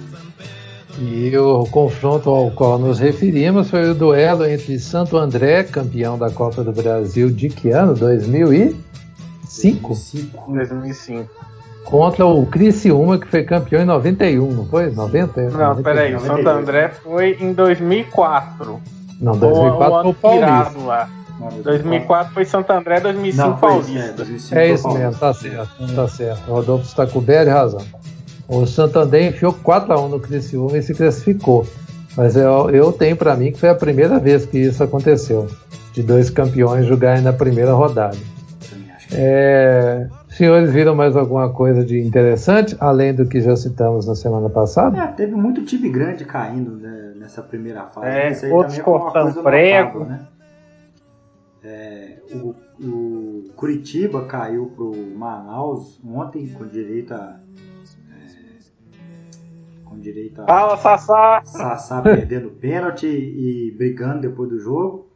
[0.98, 6.32] E o confronto ao qual nos referimos foi o duelo entre Santo André, campeão da
[6.32, 7.94] Copa do Brasil de que ano?
[7.94, 9.90] 2005?
[9.90, 10.54] 2005.
[10.54, 11.30] 2005.
[11.84, 14.90] Contra o Criciúma, que foi campeão em 91, não foi?
[14.90, 15.42] 90?
[15.50, 18.82] Não, 90, peraí, o Santo André foi em 2004.
[19.20, 20.80] Não, 2004 foi o Paulista.
[20.80, 21.10] Lá.
[21.64, 24.26] 2004 foi Santo André, 2005 não, Paulista.
[24.52, 26.50] É, é isso mesmo, tá certo, tá certo.
[26.50, 27.82] O Rodolfo está coberto e razão.
[28.48, 31.66] O Santander enfiou 4x1 no Criciúma e se classificou.
[32.16, 35.48] Mas eu, eu tenho para mim que foi a primeira vez que isso aconteceu.
[35.92, 38.18] De dois campeões jogarem na primeira rodada.
[39.14, 44.50] É, senhores viram mais alguma coisa de interessante, além do que já citamos na semana
[44.50, 44.98] passada?
[44.98, 48.46] É, teve muito time grande caindo né, nessa primeira fase.
[48.46, 50.06] É, outros cortando prego.
[50.06, 50.20] né?
[51.68, 57.40] É, o, o, Curitiba caiu pro Manaus ontem com direito a
[59.84, 60.46] com direito a.
[60.46, 61.44] Fala, Sassá!
[61.44, 65.10] Sassá perdendo pênalti e brigando depois do jogo.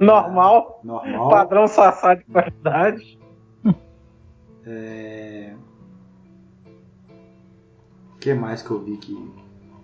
[0.00, 0.80] Normal.
[0.82, 1.30] Normal.
[1.30, 3.16] Padrão Sassá de qualidade.
[4.66, 5.54] É...
[8.14, 9.14] O que mais que eu vi que,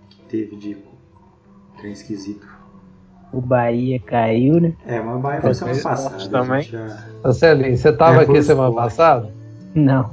[0.09, 0.77] que teve de
[1.77, 2.56] trem esquisito?
[3.31, 4.73] O Bahia caiu, né?
[4.87, 6.29] É, mas o Bahia foi semana passada.
[6.29, 6.61] Também.
[6.63, 7.33] Já...
[7.33, 9.29] Celinho, você estava é, aqui semana passada?
[9.75, 10.09] Não.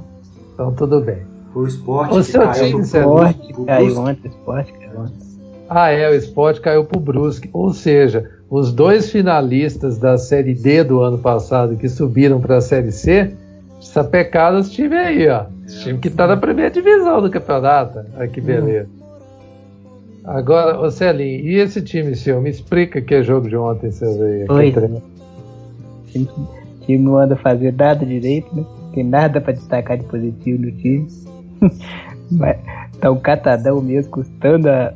[0.53, 1.19] Então tudo bem.
[1.53, 4.99] Foi o esporte o que seu caiu time, esporte pro, caiu ontem, o esporte caiu
[4.99, 5.25] ontem.
[5.69, 7.49] Ah, é, o esporte caiu pro Brusque.
[7.53, 12.61] Ou seja, os dois finalistas da Série D do ano passado que subiram para a
[12.61, 13.33] Série C,
[13.81, 15.45] sapecaram os times aí, ó.
[15.65, 17.99] Esse time que tá na primeira divisão do campeonato.
[18.15, 18.89] Olha que beleza.
[20.27, 22.41] Agora, ô Celinho, e esse time seu?
[22.41, 24.45] Me explica que é jogo de ontem, seus aí.
[24.49, 24.73] Oi.
[26.15, 28.65] O time não anda fazer nada direito, né?
[28.93, 31.07] Tem nada para destacar de positivo no time.
[32.31, 32.57] Mas
[32.99, 34.93] tá um catadão mesmo, custando a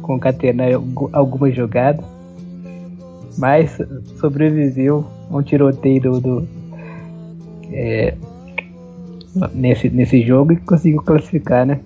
[0.00, 0.68] concatenar
[1.12, 2.04] algumas jogadas.
[3.36, 3.78] Mas
[4.20, 6.48] sobreviveu um tiroteio do, do
[7.70, 8.14] é,
[9.54, 11.80] nesse, nesse jogo e conseguiu classificar, né?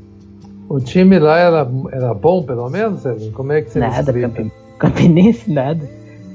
[0.69, 3.33] O time lá era, era bom, pelo menos, Sérgio?
[3.33, 5.89] Como é que você Nada, camp Campinense nada.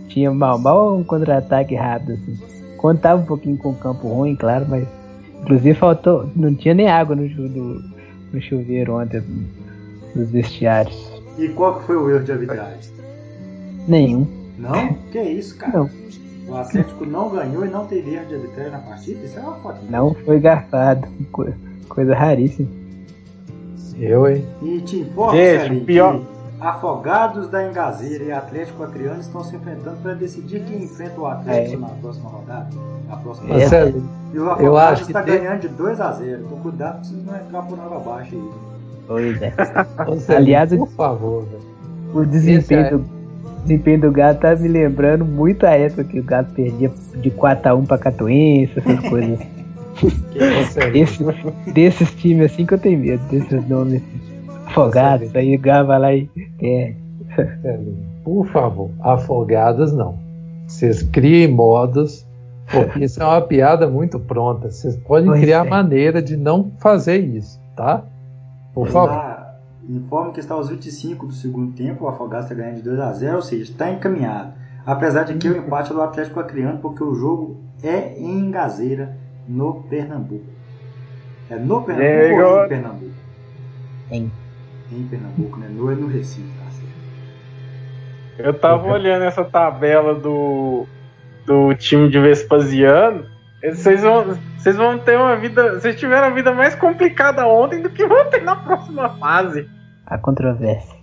[0.08, 2.40] Tinha mal, mal um contra-ataque rápido, assim.
[2.78, 4.88] Contava um pouquinho com o campo ruim, claro, mas
[5.42, 6.30] Inclusive faltou.
[6.36, 7.84] Não tinha nem água no, no,
[8.32, 9.22] no chuveiro ontem
[10.16, 11.12] nos vestiários.
[11.38, 12.92] E qual que foi o erro de arbitragem?
[13.88, 14.28] Nenhum.
[14.58, 14.94] Não?
[15.12, 15.80] Que isso, cara?
[15.80, 15.90] Não.
[16.48, 19.26] O Atlético não ganhou e não teve erro de arbitragem na partida?
[19.26, 19.80] Isso é uma foto.
[19.90, 21.08] Não foi garfado.
[21.90, 22.70] Coisa raríssima.
[24.02, 24.44] Eu, hein?
[24.64, 26.22] E te informo, Gente, pior.
[26.60, 31.76] Afogados da Engazeira e Atlético Acreano estão se enfrentando para decidir quem enfrenta o Atlético
[31.76, 31.80] é.
[31.80, 32.70] na próxima rodada.
[33.08, 35.38] Na próxima Marcelo, E o Afogados está tem...
[35.38, 38.50] ganhando de 2 a 0 Então cuidado para vocês não entrar por água abaixo aí.
[39.08, 39.54] Pois é.
[40.36, 41.46] Aliás, por favor,
[42.14, 42.90] o desempenho, é...
[42.92, 43.06] do,
[43.62, 47.86] desempenho do Gato tá me lembrando muito a época que o Gato perdia de 4x1
[47.86, 49.40] para Catuense, essas coisas.
[50.94, 51.24] Esse,
[51.72, 54.02] desses times assim que eu tenho medo, desses nomes
[54.72, 56.30] Afogados, aí gava lá e.
[56.62, 56.94] É.
[58.24, 60.18] Por favor, afogados não.
[60.68, 62.26] Vocês criem modos,
[62.72, 64.72] porque isso é uma piada muito pronta.
[64.72, 65.70] Vocês podem pois criar é.
[65.70, 68.04] maneira de não fazer isso, tá?
[68.74, 69.42] Por favor.
[69.90, 73.12] Informe que está aos 25 do segundo tempo, o Afogados está ganhando de 2 a
[73.12, 74.54] 0 ou seja, está encaminhado.
[74.86, 79.18] Apesar de que o empate é do Atlético Acreano, porque o jogo é em Gazeira,
[79.48, 80.46] no Pernambuco.
[81.50, 83.12] É no Pernambuco ou em Pernambuco?
[84.12, 84.32] Em
[84.92, 85.68] em Pernambuco, né?
[85.70, 86.92] No, no Recife, tá certo.
[88.38, 90.86] Eu tava olhando essa tabela do,
[91.46, 93.26] do time de Vespasiano.
[93.64, 95.80] Vocês vão, vocês vão ter uma vida.
[95.80, 99.70] Vocês tiveram a vida mais complicada ontem do que vão ter na próxima fase.
[100.06, 101.00] A controvérsia.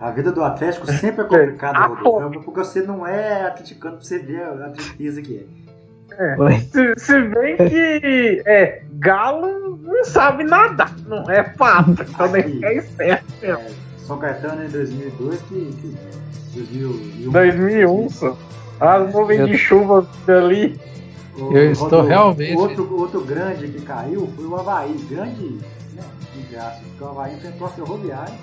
[0.00, 4.18] A vida do Atlético sempre é complicada, Rodolfo, porque você não é atleticano pra você
[4.18, 5.65] ver a tristeza que é.
[6.18, 6.58] É.
[6.60, 12.80] Se, se, bem que é, Galo não sabe nada, não é fato, então nem é
[12.80, 13.64] certo mesmo.
[13.98, 15.76] São Caetano em 2002 que.
[15.80, 16.16] que
[16.54, 18.38] 2001, 2001 só.
[18.80, 20.78] As nuvens de chuva ali.
[21.36, 22.56] eu estou realmente.
[22.56, 24.94] Outro, outro grande que caiu foi o Havaí.
[25.10, 25.58] Grande,
[25.94, 26.02] né?
[26.58, 28.34] Aspas, porque o Havaí enfrentou a Ferroviária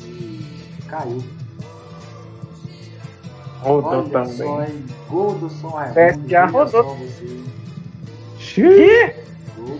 [0.00, 0.44] e
[0.88, 1.22] caiu.
[3.60, 4.36] Rodou também.
[4.36, 4.66] Só,
[5.08, 5.94] Gol do Som Raimundo.
[5.94, 6.96] PSG rodou.
[8.38, 9.14] Que?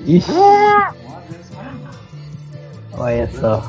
[0.06, 0.32] Ixi.
[2.92, 3.62] Olha só.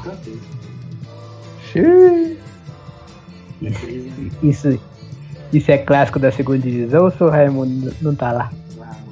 [4.41, 4.79] Isso,
[5.53, 8.51] isso é clássico da segunda divisão ou o seu Raimundo não tá lá?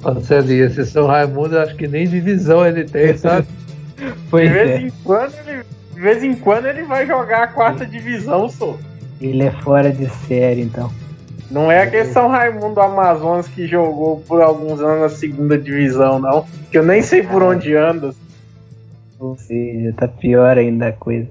[0.02, 3.46] Marcelo, esse São Raimundo, acho que nem divisão ele tem, sabe?
[4.30, 4.80] Pois de vez é.
[4.82, 8.78] em quando ele, de vez em quando ele vai jogar a quarta divisão, só.
[9.20, 10.90] Ele é fora de série, então.
[11.50, 16.44] Não é aquele São Raimundo Amazonas que jogou por alguns anos na segunda divisão, não.
[16.70, 18.14] Que eu nem sei por onde anda.
[19.18, 21.28] Ou seja, tá pior ainda a coisa.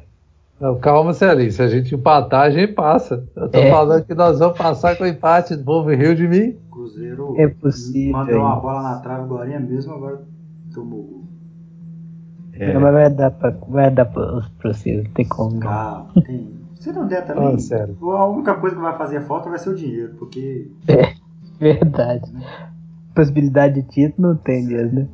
[0.59, 1.51] Não, calma, Celinho.
[1.51, 3.23] Se a gente empatar, a gente passa.
[3.35, 3.69] Eu tô é.
[3.69, 6.57] falando que nós vamos passar com o empate do povo Rio de mim.
[6.71, 10.21] Cruzeiro é possível, mandou uma bola na trave agora mesmo, agora
[10.73, 11.23] tomou
[12.53, 12.73] É.
[12.73, 15.59] Não, mas vai dar pra, vai dar pra, pra vocês, não tem como.
[15.59, 16.56] Calma, tem.
[16.87, 17.97] Se não der também, oh, sério.
[18.13, 20.71] a única coisa que vai fazer falta vai ser o dinheiro, porque.
[20.87, 21.15] É,
[21.59, 22.31] verdade.
[23.13, 25.07] Possibilidade de título não tem mesmo, né?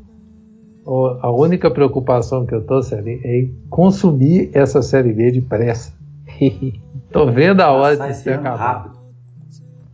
[0.86, 5.92] A única preocupação que eu tô, Celinho, é em consumir essa série B depressa.
[7.12, 8.92] tô vendo a hora de ser acabado.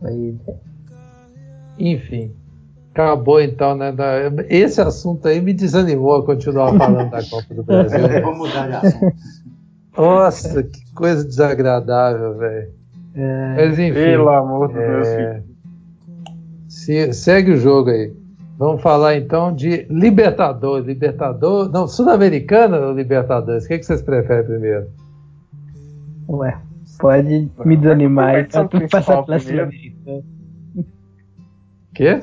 [0.02, 0.36] Aí,
[1.78, 2.30] enfim,
[2.92, 3.94] acabou então, né?
[4.50, 8.00] Esse assunto aí me desanimou a continuar falando da Copa do Brasil.
[8.20, 9.16] Vamos mudar de assunto.
[10.00, 12.68] Nossa, que coisa desagradável, velho.
[13.14, 13.94] É, Mas enfim.
[13.94, 15.08] Pelo amor de Deus.
[15.08, 15.42] É,
[16.68, 18.12] se, segue o jogo aí.
[18.56, 20.86] Vamos falar então de Libertadores.
[20.86, 21.72] Libertadores.
[21.72, 23.64] Não, Sul-Americana ou Libertadores?
[23.64, 24.86] O que, que vocês preferem primeiro?
[26.28, 26.56] Ué,
[26.98, 30.22] pode me desanimar e passar pela Sul-Americana.
[31.94, 32.22] Quê?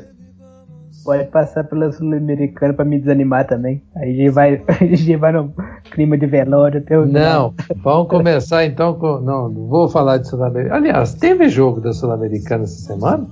[1.07, 3.81] Pode passar pela Sul-Americana pra me desanimar também.
[3.95, 5.53] Aí a gente vai, a gente vai no
[5.89, 9.21] clima de velório até o Não, vamos começar então com.
[9.21, 10.75] Não, não vou falar de Sul-Americana.
[10.75, 13.25] Aliás, teve jogo da Sul-Americana essa semana?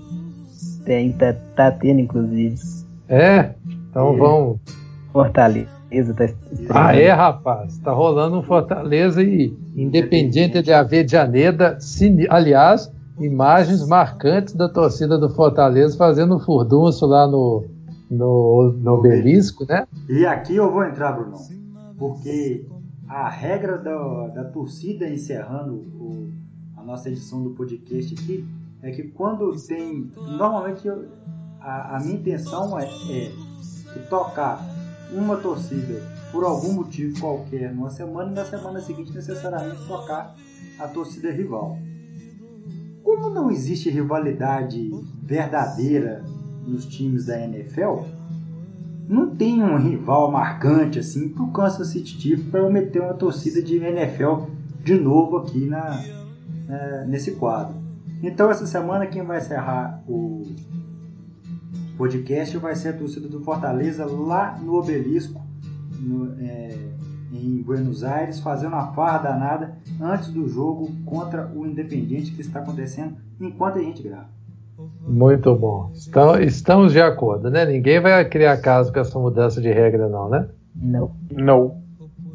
[0.85, 2.55] Tem, tá, tá tendo, inclusive.
[3.09, 3.49] É?
[3.89, 4.17] Então é.
[4.19, 4.59] vamos.
[5.11, 6.29] Fortaleza tá
[6.69, 7.77] Ah, é, rapaz.
[7.79, 11.77] Tá rolando um Fortaleza e Independiente de Avejaneda.
[12.29, 17.65] Aliás, imagens marcantes da torcida do Fortaleza fazendo furdunço lá no,
[18.09, 19.87] no, no obelisco, né?
[20.09, 21.37] E aqui eu vou entrar, Bruno,
[21.97, 22.65] porque
[23.07, 26.31] a regra da, da torcida encerrando o,
[26.75, 28.45] a nossa edição do podcast aqui
[28.81, 30.11] é que quando tem.
[30.15, 31.05] Normalmente eu,
[31.59, 33.31] a, a, minha intenção é, é
[34.09, 34.59] tocar
[35.11, 36.01] uma torcida
[36.31, 40.35] por algum motivo qualquer numa semana e na semana seguinte necessariamente tocar
[40.79, 41.77] a torcida rival.
[43.05, 44.89] Como não existe rivalidade
[45.21, 46.25] verdadeira
[46.65, 47.99] nos times da NFL,
[49.07, 53.61] não tem um rival marcante assim para o Kansas City Chiefs para meter uma torcida
[53.61, 54.47] de NFL
[54.83, 56.03] de novo aqui na,
[56.67, 57.75] na, nesse quadro.
[58.23, 60.41] Então essa semana quem vai encerrar o
[61.99, 65.39] podcast vai ser a torcida do Fortaleza lá no Obelisco,
[65.99, 66.75] no, é,
[67.35, 72.59] em Buenos Aires, fazendo uma farra danada antes do jogo contra o Independiente que está
[72.59, 74.27] acontecendo enquanto a gente grava.
[75.07, 75.91] Muito bom.
[76.07, 77.65] Então, estamos de acordo, né?
[77.65, 80.47] Ninguém vai criar caso com essa mudança de regra, não, né?
[80.75, 81.11] Não.
[81.31, 81.77] Não.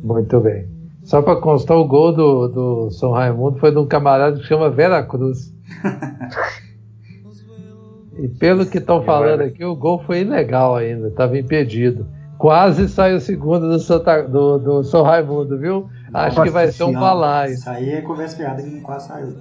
[0.02, 0.66] Muito bem.
[1.02, 4.70] Só para constar, o gol do, do São Raimundo foi de um camarada que chama
[4.70, 5.52] Vera Cruz.
[8.18, 12.06] e pelo que estão falando aqui, o gol foi ilegal ainda, estava impedido.
[12.40, 15.90] Quase saiu o segundo do, Santa, do, do São Raimundo, viu?
[16.10, 17.52] Acho Nossa que vai ser um balaio.
[17.52, 19.34] Isso aí é conversa fiada que não quase saiu.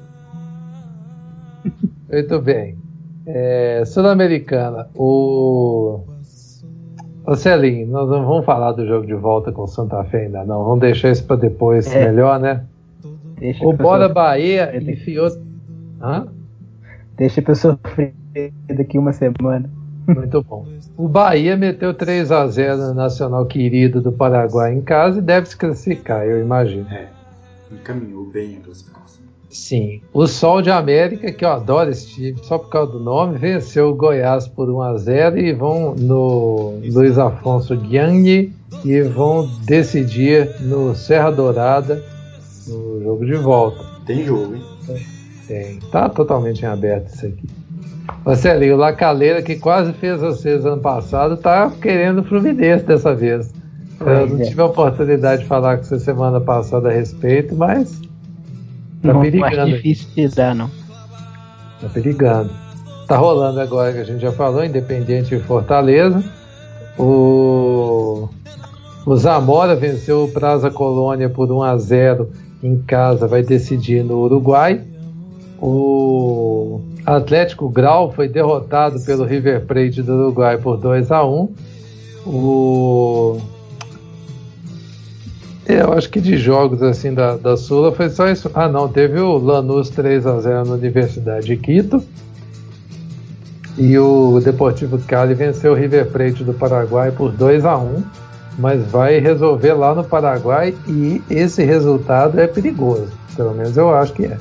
[2.11, 2.77] Muito bem.
[3.25, 6.01] É, Sul-Americana, o.
[7.25, 10.43] Ô Celinho, nós não vamos falar do jogo de volta com o Santa Fé ainda,
[10.43, 10.65] não.
[10.65, 12.03] Vamos deixar isso para depois, é.
[12.03, 12.65] melhor, né?
[13.39, 15.29] Deixa o Bora Bahia enfiou.
[16.01, 16.27] Hã?
[17.15, 18.13] Deixa a pessoa sofrer
[18.67, 19.78] daqui uma semana.
[20.15, 20.65] Muito bom.
[20.97, 25.47] O Bahia meteu 3 a 0 no Nacional querido do Paraguai em casa e deve
[25.47, 26.87] se classificar, eu imagino.
[26.89, 27.07] É,
[27.71, 28.99] encaminhou bem a classificação.
[29.49, 30.01] Sim.
[30.13, 33.89] O Sol de América, que eu adoro esse time, só por causa do nome, venceu
[33.89, 38.53] o Goiás por 1 a 0 e vão no Luiz Afonso Guiani
[38.85, 42.03] e vão decidir no Serra Dourada
[42.67, 43.83] no jogo de volta.
[44.05, 44.63] Tem jogo, hein?
[45.47, 45.79] Tem.
[45.91, 47.58] Tá totalmente em aberto isso aqui.
[48.25, 53.53] Marcelinho, o Lacaleira, que quase fez vocês ano passado, tá querendo o Fluminense dessa vez.
[53.99, 54.45] Eu não é.
[54.45, 57.99] tive a oportunidade de falar com você semana passada a respeito, mas
[59.01, 59.55] tá não perigando.
[59.55, 60.69] Não é difícil pisar, não.
[61.81, 62.51] Tá perigando.
[63.07, 66.23] tá rolando agora, que a gente já falou, Independiente e Fortaleza.
[66.97, 68.29] O,
[69.05, 72.29] o Zamora venceu o Praza Colônia por 1 a 0
[72.61, 74.81] em casa, vai decidir no Uruguai.
[75.61, 76.81] O
[77.15, 81.49] Atlético Grau foi derrotado pelo River Plate do Uruguai por 2 a 1
[82.25, 83.37] O
[85.65, 88.49] eu acho que de jogos assim da, da Sula foi só isso.
[88.55, 92.03] Ah, não, teve o Lanús 3 a 0 na Universidade de Quito.
[93.77, 98.03] E o Deportivo Cali venceu o River Plate do Paraguai por 2 a 1
[98.59, 103.07] mas vai resolver lá no Paraguai e esse resultado é perigoso.
[103.35, 104.37] Pelo menos eu acho que é.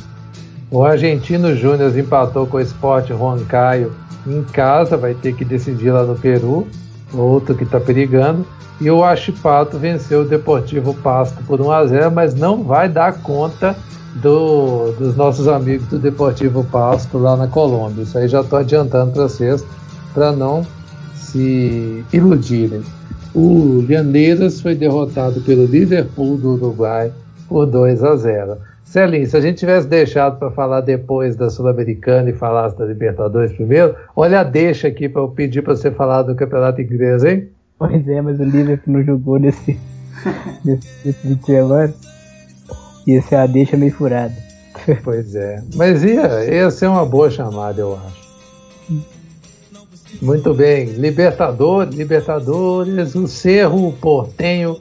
[0.70, 3.08] O Argentino Júnior empatou com o Sport
[3.48, 3.92] Caio
[4.26, 6.68] em casa, vai ter que decidir lá no Peru,
[7.14, 8.46] outro que está perigando.
[8.78, 13.14] E o Achipato venceu o Deportivo Pasto por 1 a 0, mas não vai dar
[13.22, 13.74] conta
[14.16, 18.02] do, dos nossos amigos do Deportivo Pasto lá na Colômbia.
[18.02, 19.64] Isso aí já estou adiantando para vocês,
[20.12, 20.66] para não
[21.14, 22.82] se iludirem.
[23.34, 27.10] O Lianeiras foi derrotado pelo Liverpool do Uruguai
[27.48, 28.58] por 2 a 0.
[28.88, 33.52] Celinho, se a gente tivesse deixado para falar depois da Sul-Americana e falasse da Libertadores
[33.52, 37.50] primeiro, olha a deixa aqui para eu pedir para você falar do Campeonato Inglês, hein?
[37.78, 39.78] Pois é, mas o Liverpool não jogou nesse,
[40.64, 41.94] nesse, nesse fim de semana.
[43.06, 44.34] Ia ser a deixa meio furada.
[45.04, 45.62] Pois é.
[45.74, 49.04] Mas ia, ia ser uma boa chamada, eu acho.
[50.22, 54.78] Muito bem, Libertadores, Libertadores, o Cerro Portenho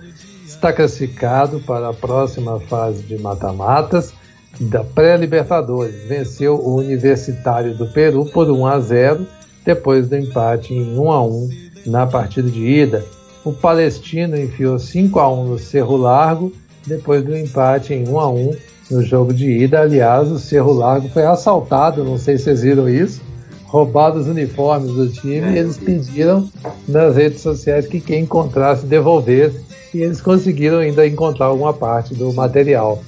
[0.57, 4.11] está classificado para a próxima fase de mata-matas
[4.59, 6.07] da pré-Libertadores.
[6.07, 9.27] Venceu o Universitário do Peru por 1 a 0
[9.63, 11.49] depois do empate em 1 a 1
[11.85, 13.05] na partida de ida.
[13.45, 16.51] O Palestino enfiou 5 a 1 no Cerro Largo
[16.85, 18.51] depois do empate em 1 a 1
[18.89, 19.81] no jogo de ida.
[19.81, 23.21] Aliás, o Cerro Largo foi assaltado, não sei se vocês viram isso
[23.67, 26.49] roubado os uniformes do time e eles pediram
[26.87, 32.31] nas redes sociais que quem encontrasse devolvesse e eles conseguiram ainda encontrar alguma parte do
[32.33, 33.01] material.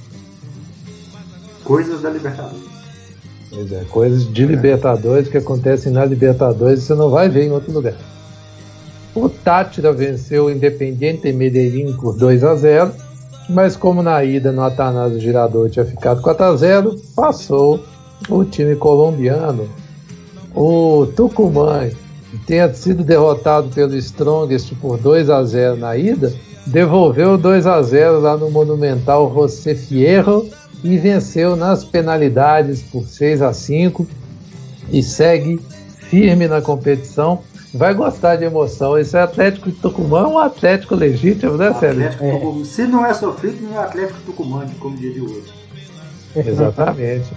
[1.64, 2.70] Coisas da Libertadores.
[3.50, 7.50] Pois é, coisas de Libertadores que acontecem na Libertadores e você não vai ver em
[7.50, 7.94] outro lugar.
[9.14, 12.92] O Tátira venceu o Independiente Medellín por 2 a 0,
[13.48, 17.82] mas como na ida no Atanásio Girador tinha ficado 4 a 0, passou
[18.28, 19.68] o time colombiano
[20.54, 21.88] o Tucumã
[22.46, 26.32] tenha sido derrotado pelo Strongest por 2 a 0 na ida,
[26.66, 30.48] devolveu 2 a 0 lá no Monumental José Fierro
[30.82, 34.06] e venceu nas penalidades por 6 a 5
[34.90, 35.60] e segue
[36.08, 37.40] firme na competição.
[37.72, 38.98] Vai gostar de emoção.
[38.98, 42.04] Esse Atlético de Tucumã é um Atlético legítimo, né, Sérgio?
[42.04, 42.64] É.
[42.64, 45.52] Se não é sofrido, não é Atlético Tucumã, como diria o outro.
[46.34, 47.30] Exatamente.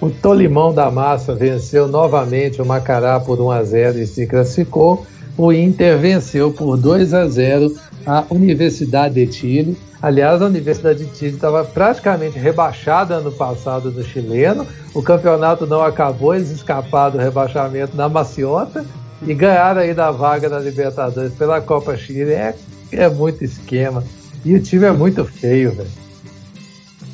[0.00, 5.06] O Tolimão da Massa venceu novamente o Macará por 1 a 0 e se classificou.
[5.38, 7.74] O Inter venceu por 2 a 0
[8.06, 9.76] a Universidade de Chile.
[10.00, 14.66] Aliás, a Universidade de Chile estava praticamente rebaixada ano passado no chileno.
[14.94, 18.84] O campeonato não acabou, eles escaparam do rebaixamento na maciota
[19.26, 22.32] e ganharam aí da vaga da Libertadores pela Copa Chile.
[22.32, 22.54] É,
[22.92, 24.04] é muito esquema.
[24.44, 25.90] E o time é muito feio, velho.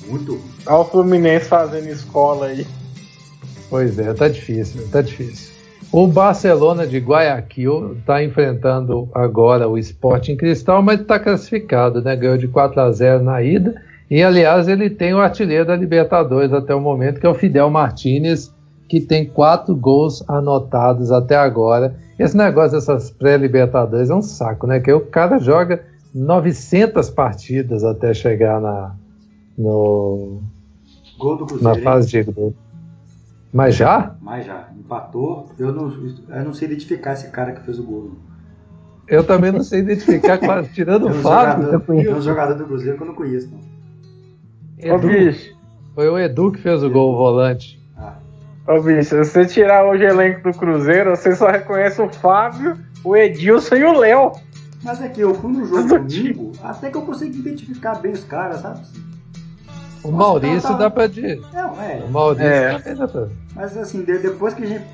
[0.07, 0.52] Muito ruim.
[0.67, 2.67] Olha o Fluminense fazendo escola aí.
[3.69, 5.53] Pois é, tá difícil, tá difícil.
[5.93, 12.17] O Barcelona de Guayaquil está enfrentando agora o Sporting Cristal, mas está classificado, né?
[12.17, 13.75] Ganhou de 4 a 0 na ida.
[14.11, 17.69] E aliás, ele tem o artilheiro da Libertadores até o momento, que é o Fidel
[17.69, 18.55] Martinez,
[18.89, 21.95] que tem quatro gols anotados até agora.
[22.19, 24.81] Esse negócio dessas pré-Libertadores é um saco, né?
[24.81, 25.83] Que o cara joga
[26.15, 28.95] 900 partidas até chegar na,
[29.59, 30.41] no,
[31.23, 32.57] Gol do Cruzeiro, na fase de grupo.
[33.53, 34.17] Mas já?
[34.21, 34.69] Mas já.
[34.77, 35.47] Empatou.
[35.57, 38.13] Eu não, eu não sei identificar esse cara que fez o gol.
[39.07, 41.79] Eu também não sei identificar, quase tirando o Fábio.
[41.81, 43.61] Tem um jogador do Cruzeiro que eu não conheço, não.
[44.79, 45.55] Edu, Ô, bicho.
[45.95, 47.81] Foi o Edu que fez o gol, o volante.
[47.97, 48.15] Ah.
[48.67, 52.77] Ô, bicho, se você tirar hoje o elenco do Cruzeiro, você só reconhece o Fábio,
[53.05, 54.33] o Edilson e o Léo.
[54.83, 58.25] Mas é que eu fui no jogo domingo, até que eu consegui identificar bem os
[58.25, 58.81] caras, sabe?
[60.05, 60.77] O Maurício tá...
[60.77, 61.41] dá pra dizer.
[61.53, 62.03] Não, é.
[62.07, 62.95] O Maurício é.
[62.95, 63.29] dá pra...
[63.55, 64.85] Mas assim, depois que a gente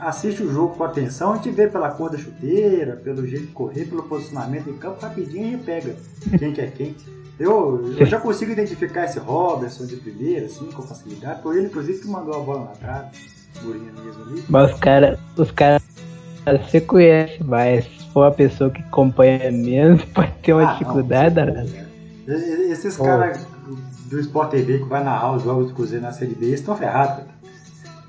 [0.00, 3.52] assiste o jogo com atenção, a gente vê pela cor da chuteira, pelo jeito de
[3.52, 5.94] correr, pelo posicionamento em campo, rapidinho a gente pega
[6.38, 6.96] quem que é quem.
[7.38, 11.42] Eu, eu já consigo identificar esse Robertson de primeira, assim, com facilidade.
[11.42, 13.08] Foi ele, inclusive, que mandou a bola na trave.
[13.62, 14.44] mesmo ali.
[14.48, 15.82] Mas os caras, os caras,
[16.46, 21.34] você conhece, mas se for uma pessoa que acompanha menos, pode ter uma ah, dificuldade.
[22.26, 22.34] Não,
[22.72, 23.46] Esses caras
[24.08, 27.24] do Sport TV que vai narrar os jogos do Cruzeiro na Série B, estão ferrados.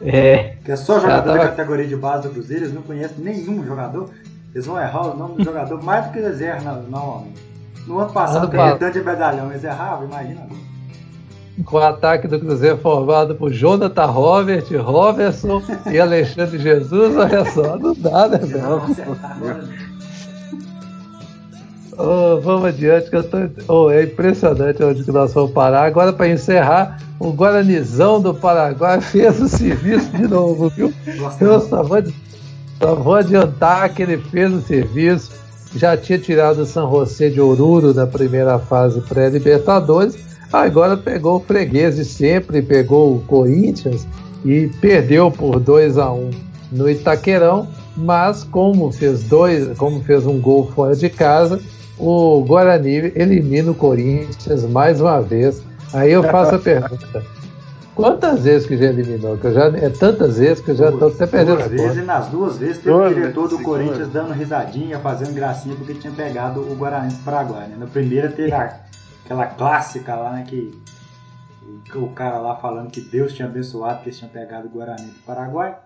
[0.01, 0.55] É.
[0.63, 4.09] Que é só jogador da categoria de base do Cruzeiro, eles não conhecem nenhum jogador.
[4.53, 7.41] Eles vão errar o nome do jogador mais do que eles erram normalmente.
[7.85, 10.67] No ano passado, ano tanto de medalhão, eles erravam, imagina agora.
[11.65, 17.77] Com o ataque do Cruzeiro formado por Jonathan Robert, Robertson e Alexandre Jesus, olha só,
[17.77, 19.86] não dá, né, velho?
[21.97, 23.37] Oh, vamos adiante, que eu tô...
[23.67, 25.85] oh, é impressionante onde que nós vamos parar.
[25.85, 30.93] Agora, para encerrar, o Guaranizão do Paraguai fez o serviço de novo, viu?
[31.41, 32.03] Eu só vou,
[32.79, 35.31] só vou adiantar que ele fez o serviço.
[35.75, 40.15] Já tinha tirado o San José de Oruro na primeira fase pré-Libertadores.
[40.53, 44.07] Agora pegou o freguês de sempre, pegou o Corinthians
[44.45, 46.29] e perdeu por 2 a 1
[46.71, 47.67] no Itaquerão.
[47.97, 51.59] Mas como fez dois, como fez um gol fora de casa,
[51.99, 55.63] o Guarani elimina o Corinthians mais uma vez.
[55.93, 57.23] Aí eu faço a pergunta:
[57.95, 59.37] quantas vezes que já eliminou?
[59.37, 62.01] Que eu já, é tantas vezes que eu já estou até perdendo duas vezes, e
[62.01, 66.61] nas duas vezes teve o diretor do Corinthians dando risadinha, fazendo gracinha, porque tinha pegado
[66.61, 67.67] o Guarani do Paraguai.
[67.67, 67.75] Né?
[67.79, 70.71] Na primeira teve aquela clássica lá, né, que
[71.95, 75.19] o cara lá falando que Deus tinha abençoado que eles tinham pegado o Guarani do
[75.25, 75.77] Paraguai.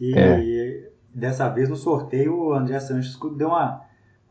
[0.00, 0.40] E, é.
[0.40, 3.82] e dessa vez no sorteio o André Sanches deu uma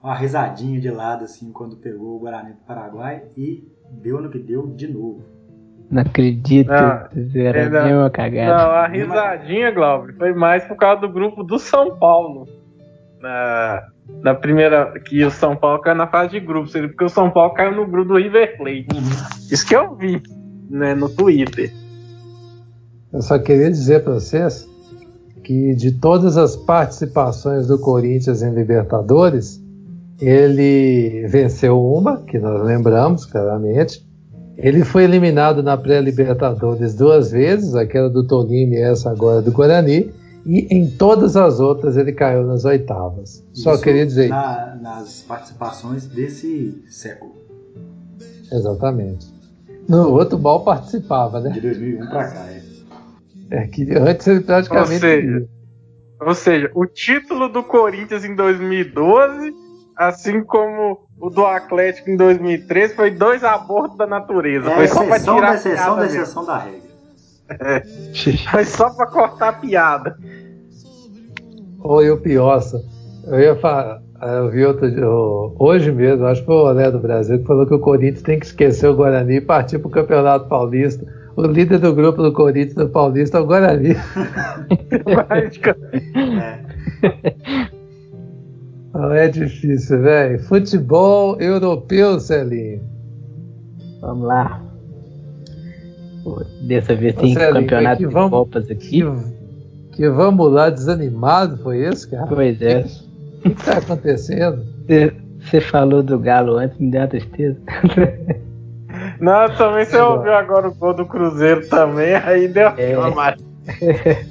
[0.03, 4.37] uma risadinha de lado assim quando pegou o Guarani do Paraguai e deu no que
[4.37, 5.23] deu de novo.
[5.89, 8.57] Não acredito, ah, era é, uma cagada.
[8.57, 12.47] Não, a risadinha, Glauber, foi mais por causa do grupo do São Paulo.
[13.19, 13.83] Na,
[14.21, 14.91] na primeira.
[14.99, 17.85] Que o São Paulo caiu na fase de grupos, porque o São Paulo caiu no
[17.85, 18.87] grupo do River Plate.
[19.51, 20.21] Isso que eu vi
[20.69, 21.71] né, no Twitter.
[23.13, 24.67] Eu só queria dizer para vocês
[25.43, 29.62] que de todas as participações do Corinthians em Libertadores,
[30.25, 34.05] ele venceu uma, que nós lembramos claramente.
[34.57, 40.13] Ele foi eliminado na pré-Libertadores duas vezes, aquela do Tolima e essa agora do Guarani,
[40.45, 43.43] e em todas as outras ele caiu nas oitavas.
[43.53, 47.33] Isso Só queria dizer na, nas participações desse século.
[48.51, 49.33] Exatamente.
[49.89, 51.49] No outro mal participava, né?
[51.49, 52.61] De 2001 para cá, é.
[53.49, 54.93] É que antes ele praticamente.
[54.93, 55.47] Ou seja,
[56.21, 59.62] ou seja, o título do Corinthians em 2012
[60.07, 64.71] assim como o do Atlético em 2013, foi dois abortos da natureza.
[64.71, 66.93] É, foi só pra tirar da exceção da exceção da regra.
[67.49, 67.83] É.
[68.51, 70.17] Foi só pra cortar a piada.
[71.79, 72.81] Oi, o Piossa.
[73.27, 74.01] Eu ia falar.
[74.21, 74.87] Eu vi outro
[75.59, 78.39] hoje mesmo, acho que foi o Olé do Brasil, que falou que o Corinthians tem
[78.39, 81.05] que esquecer o Guarani e partir para o Campeonato Paulista.
[81.35, 83.97] O líder do grupo do Corinthians do Paulista é o Guarani.
[86.41, 87.73] é.
[88.93, 90.39] Não é difícil, velho.
[90.43, 92.83] Futebol europeu, Celinho.
[93.99, 94.61] Vamos lá.
[96.61, 99.01] Dessa vez tem Celinho, campeonato de vamos, Copas aqui.
[99.01, 99.05] Que,
[99.93, 102.27] que, vamos lá desanimado, foi isso, cara?
[102.27, 102.85] Pois é.
[103.39, 104.63] O que está acontecendo?
[105.39, 107.59] Você falou do Galo antes, me deu uma tristeza.
[109.19, 112.97] Não, também você ouviu agora o gol do Cruzeiro também, aí deu é.
[112.97, 113.41] uma mais.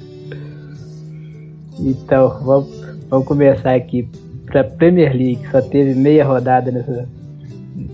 [1.79, 2.69] então, vamos,
[3.09, 4.09] vamos começar aqui
[4.53, 7.09] para Premier League, só teve meia rodada nessa,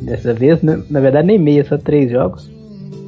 [0.01, 0.83] dessa vez, né?
[0.89, 2.51] na verdade nem meia, só três jogos.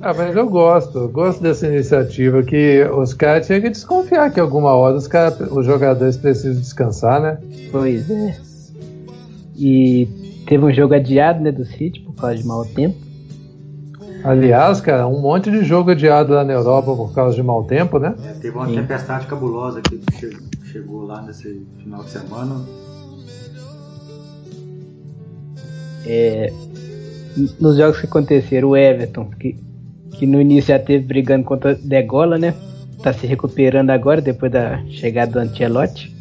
[0.02, 4.40] Ah, mas eu gosto, eu gosto dessa iniciativa que os caras tinham que desconfiar que
[4.40, 7.38] alguma hora os, cara, os jogadores precisam descansar, né?
[7.72, 8.36] Pois é.
[9.56, 10.08] E
[10.48, 12.96] teve um jogo adiado, né, do City por causa de mau tempo.
[14.24, 18.00] Aliás, cara, um monte de jogo adiado lá na Europa por causa de mau tempo,
[18.00, 18.16] né?
[18.24, 18.76] É, teve uma Sim.
[18.76, 20.00] tempestade cabulosa que
[20.64, 22.56] chegou lá nesse final de semana.
[26.06, 26.52] É,
[27.60, 29.56] nos jogos que aconteceram, o Everton, que,
[30.18, 32.54] que no início já teve brigando contra Degola, né?
[33.02, 36.14] Tá se recuperando agora depois da chegada do Ancelotti.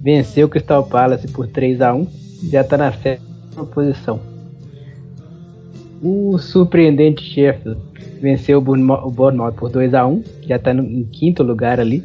[0.00, 2.06] Venceu o Crystal Palace por 3 a 1
[2.50, 4.20] já tá na sétima posição.
[6.02, 7.80] O surpreendente Sheffield
[8.20, 12.02] venceu o Bournemouth por 2 a 1 já tá no, em quinto lugar ali.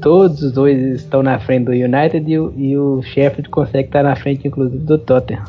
[0.00, 4.02] Todos os dois estão na frente do United e o, e o Sheffield consegue estar
[4.02, 5.44] na frente, inclusive, do Tottenham.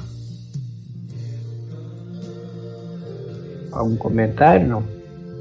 [3.71, 4.83] Algum comentário, não?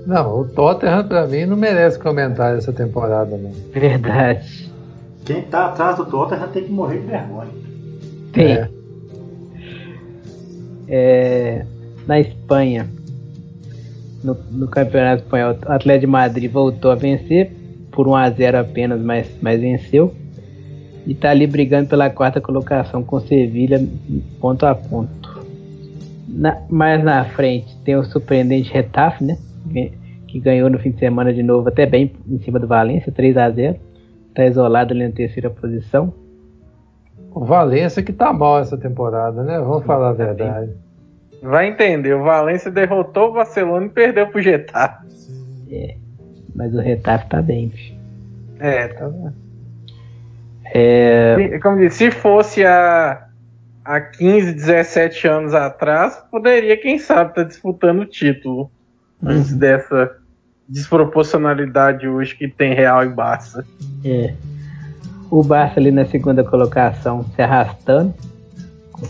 [0.07, 3.51] Não, o Tottenham pra mim não merece comentário essa temporada, não.
[3.73, 4.71] Verdade.
[5.25, 7.51] Quem tá atrás do Tottenham tem que morrer de vergonha.
[8.33, 8.53] Tem.
[8.53, 8.71] É.
[10.89, 11.67] É,
[12.07, 12.89] na Espanha,
[14.23, 17.53] no, no Campeonato Espanhol, o Atlético de Madrid voltou a vencer
[17.97, 20.15] por 1 a 0 apenas, mas, mas venceu.
[21.07, 23.81] E está ali brigando pela quarta colocação com Sevilha
[24.39, 25.45] ponto a ponto.
[26.29, 29.39] Na, mais na frente tem o surpreendente Retaf, né?
[30.27, 33.37] que ganhou no fim de semana de novo, até bem em cima do Valência, 3
[33.37, 33.77] a 0
[34.29, 36.13] Está isolado ali na terceira posição.
[37.31, 39.59] O Valência que tá mal essa temporada, né?
[39.61, 40.73] Vamos falar a verdade.
[41.43, 45.07] Vai entender, o Valência derrotou o Barcelona e perdeu pro Getafe.
[45.71, 45.97] É,
[46.57, 47.95] mas o Retafe tá bem, bicho.
[48.59, 49.31] É, tá bom.
[50.73, 53.29] É, Como disse, se fosse há,
[53.85, 58.71] há 15, 17 anos atrás, poderia, quem sabe, estar disputando o título.
[59.23, 60.17] Antes dessa
[60.69, 63.65] desproporcionalidade hoje que tem Real e Barça.
[64.05, 64.35] é.
[65.31, 68.15] O Barça ali na segunda colocação se arrastando.
[68.93, 69.07] Com,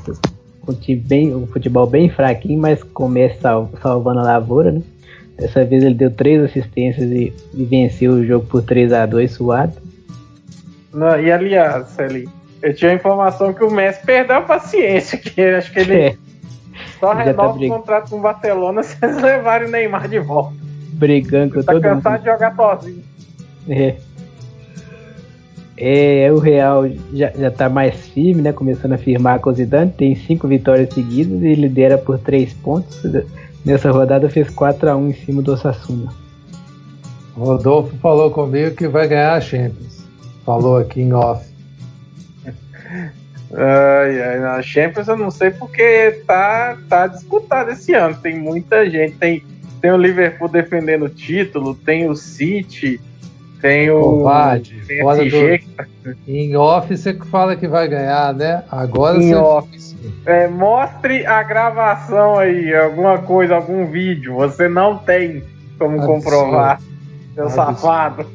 [0.63, 4.83] com o bem, um futebol bem fraquinho, mas começa sal, salvando a lavoura, né?
[5.39, 9.31] Dessa vez ele deu três assistências e, e venceu o jogo por 3 a 2
[9.31, 9.75] suado.
[10.95, 12.27] Não, e aliás, Celi,
[12.63, 15.95] eu tinha a informação que o Messi perdeu a paciência, que eu acho que ele
[16.17, 16.17] É,
[17.01, 20.09] só já tá renova o brig- contrato com o Barcelona se eles levarem o Neymar
[20.09, 20.55] de volta.
[20.93, 21.95] brigando com Tá todo mundo.
[21.97, 23.03] cansado de jogar sozinho.
[23.69, 23.95] É.
[25.79, 28.51] É, o Real já, já tá mais firme, né?
[28.53, 32.99] Começando a firmar com o Zidane, tem cinco vitórias seguidas e lidera por três pontos.
[33.67, 36.15] Nessa rodada fez 4 a 1 em cima do Osasuna.
[37.37, 40.07] O Rodolfo falou comigo que vai ganhar a Champions.
[40.45, 41.45] Falou aqui em off.
[43.53, 48.17] Ai, ai, na Champions eu não sei porque tá, tá disputado esse ano.
[48.21, 49.17] Tem muita gente.
[49.17, 49.45] Tem,
[49.81, 53.01] tem o Liverpool defendendo o título, tem o City,
[53.67, 55.65] tem o Covarde, fora PSG.
[56.29, 58.63] Em off você que fala que vai ganhar, né?
[58.71, 59.35] Agora Em você.
[59.35, 59.69] off.
[60.25, 64.35] É, mostre a gravação aí, alguma coisa, algum vídeo.
[64.37, 65.43] Você não tem
[65.79, 66.13] como Absurdo.
[66.25, 66.81] comprovar,
[67.35, 67.67] seu Absurdo.
[67.75, 68.27] safado.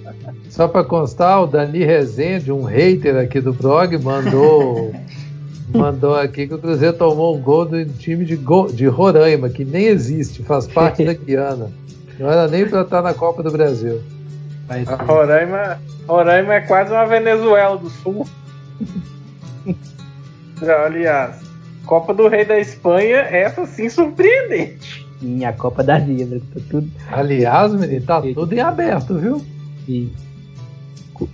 [0.50, 4.92] Só para constar, o Dani Rezende, um hater aqui do blog, mandou
[5.74, 9.64] mandou aqui que o Cruzeiro tomou um gol do time de, Go- de Roraima, que
[9.64, 11.72] nem existe, faz parte da Guiana.
[12.20, 14.02] Não era nem para estar na Copa do Brasil.
[14.72, 18.26] A Roraima, Roraima é quase uma Venezuela do Sul.
[20.86, 21.42] Aliás,
[21.86, 25.06] Copa do Rei da Espanha, essa sim surpreendente.
[25.20, 26.90] sim, a Copa da Zebra, tá tudo.
[27.12, 29.46] Aliás, menino, tá tudo em aberto, viu?
[29.88, 30.12] E
[31.14, 31.28] co-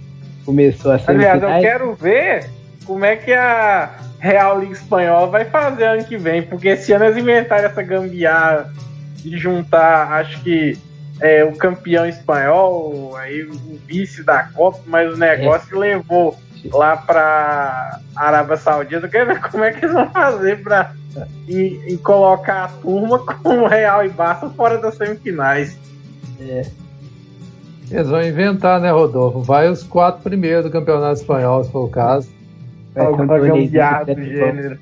[0.45, 2.49] começou a Aliás, eu quero ver
[2.85, 7.05] como é que a Real Liga Espanhola vai fazer ano que vem, porque esse ano
[7.05, 8.73] eles inventaram essa gambiarra
[9.17, 10.77] de juntar, acho que
[11.20, 16.38] é, o campeão espanhol, aí o vice da Copa, mas o negócio levou
[16.72, 19.05] lá pra Arábia Saudita.
[19.05, 20.93] Eu quero ver como é que eles vão fazer pra
[21.47, 25.78] e, e colocar a turma com o Real e Barça fora das semifinais.
[27.89, 29.41] Eles vão inventar, né, Rodolfo?
[29.41, 32.30] Vai os quatro primeiros do Campeonato Espanhol, se for o caso.
[32.93, 33.28] Vai ter um
[34.05, 34.80] do gênero.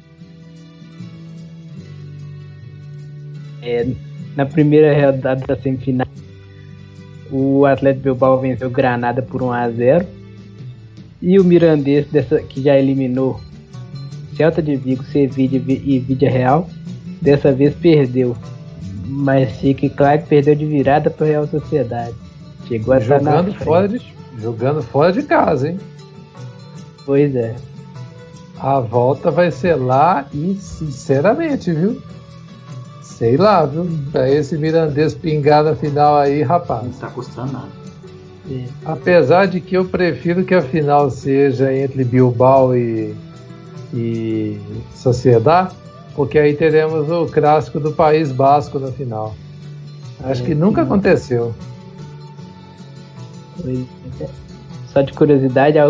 [3.62, 3.88] É,
[4.36, 6.08] na primeira rodada da semifinal,
[7.32, 10.06] o Atlético Bilbao venceu o Granada por 1 a 0
[11.22, 13.40] e o Mirandês, dessa, que já eliminou
[14.36, 16.70] Celta de Vigo, Sevilla e Vídea Real,
[17.22, 18.36] dessa vez perdeu.
[19.08, 22.14] Mas fique claro que perdeu de virada para Real Sociedade.
[22.68, 24.02] Chegou a Jogando fora, de,
[24.40, 25.80] jogando fora de casa, hein?
[27.06, 27.56] Pois é.
[28.60, 32.02] A volta vai ser lá e, sinceramente, viu?
[33.18, 33.88] Sei lá, viu?
[34.12, 36.84] Pra esse mirandês pingar na final aí, rapaz.
[36.84, 37.70] Não tá custando nada.
[38.52, 38.66] é.
[38.84, 43.16] Apesar de que eu prefiro que a final seja entre Bilbao e,
[43.94, 44.60] e
[44.94, 45.74] Sociedade,
[46.14, 49.34] porque aí teremos o clássico do País Basco na final.
[50.24, 50.88] Acho É, que nunca sim.
[50.88, 51.54] aconteceu.
[53.66, 54.28] É.
[54.92, 55.86] Só de curiosidade, a,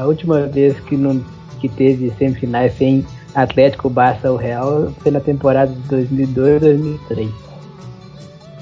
[0.00, 1.20] a última vez que, não,
[1.60, 3.04] que teve semifinais sem
[3.42, 7.30] Atlético, Barça ou Real foi na temporada de 2002-2003.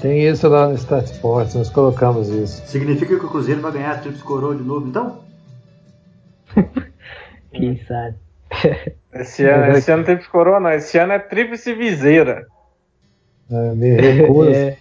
[0.01, 2.61] Tem isso lá no Stat Sports, nós colocamos isso.
[2.67, 5.19] Significa que o Cruzeiro vai ganhar a Trips Coroa de novo, então?
[7.51, 8.15] Quem sabe?
[9.13, 10.71] Esse ano, esse ano não tem coroa, não.
[10.71, 12.45] Esse ano é tríplice viseira.
[13.49, 14.77] É, me recuso, É,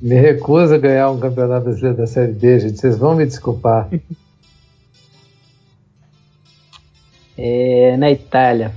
[0.00, 2.78] me recuso a ganhar um campeonato brasileiro da Série B, gente.
[2.80, 3.90] Vocês vão me desculpar.
[7.36, 8.72] é, na Itália,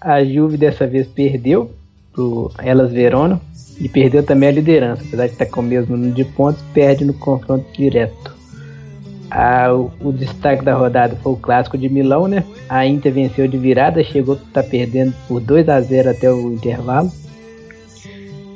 [0.00, 1.70] a Juve dessa vez perdeu
[2.12, 3.40] pro Elas Verona
[3.80, 7.04] e perdeu também a liderança, apesar de estar com o mesmo número de pontos, perde
[7.04, 8.36] no confronto direto.
[9.30, 12.42] A- o, o destaque da rodada foi o clássico de Milão, né?
[12.68, 16.52] A Inter venceu de virada, chegou a estar perdendo por 2 a 0 até o
[16.52, 17.12] intervalo.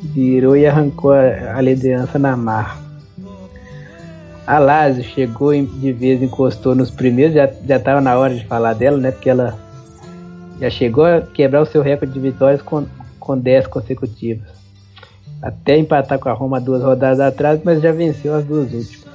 [0.02, 2.80] Virou e arrancou a, a liderança na mar.
[4.46, 8.96] A Lazio chegou de vez, encostou nos primeiros, já, já na hora de falar dela,
[8.96, 9.12] né?
[9.12, 9.56] Porque ela
[10.62, 12.86] já chegou a quebrar o seu recorde de vitórias com,
[13.18, 14.46] com 10 consecutivas.
[15.42, 19.12] até empatar com a Roma duas rodadas atrás, mas já venceu as duas últimas.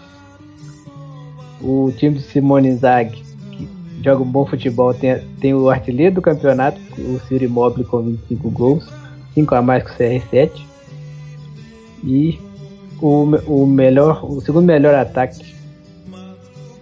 [1.61, 3.69] O time de Simone Inzaghi, que
[4.03, 8.49] joga um bom futebol, tem, tem o artilheiro do campeonato, o Ciro Immobile com 25
[8.51, 8.89] gols,
[9.33, 10.51] 5 a mais que o CR7.
[12.03, 12.37] E
[13.01, 15.55] o, o melhor, o segundo melhor ataque,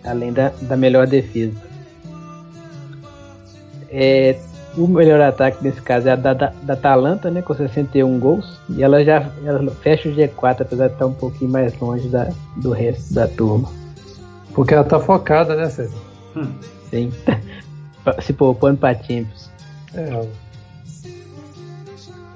[0.04, 1.56] além da, da melhor defesa.
[3.92, 4.36] É,
[4.78, 8.60] o melhor ataque nesse caso é a da, da, da Atalanta, né, com 61 gols,
[8.70, 12.30] e ela já ela fecha o G4, apesar de estar um pouquinho mais longe da,
[12.58, 13.70] do resto da turma.
[14.54, 15.98] Porque ela tá focada, né, César?
[16.36, 16.48] Hum.
[16.90, 17.12] Sim.
[18.22, 19.50] Se poupando para Champions.
[19.94, 20.28] É.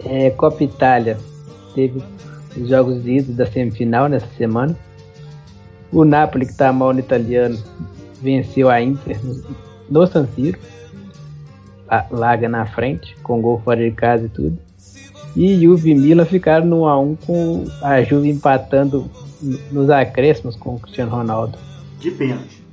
[0.05, 0.29] é.
[0.31, 1.17] Copa Itália
[1.75, 2.01] teve
[2.57, 4.75] os jogos de ida da semifinal nessa semana.
[5.91, 7.57] O Napoli, que está mal no italiano,
[8.21, 9.43] venceu a Inter no,
[9.89, 10.59] no San Siro.
[12.11, 14.57] Laga na frente, com gol fora de casa e tudo.
[15.35, 19.09] E Juve e Milan ficaram no 1x1 com a Juve empatando
[19.71, 21.57] nos acréscimos com o Cristiano Ronaldo.
[21.99, 22.63] De pênalti.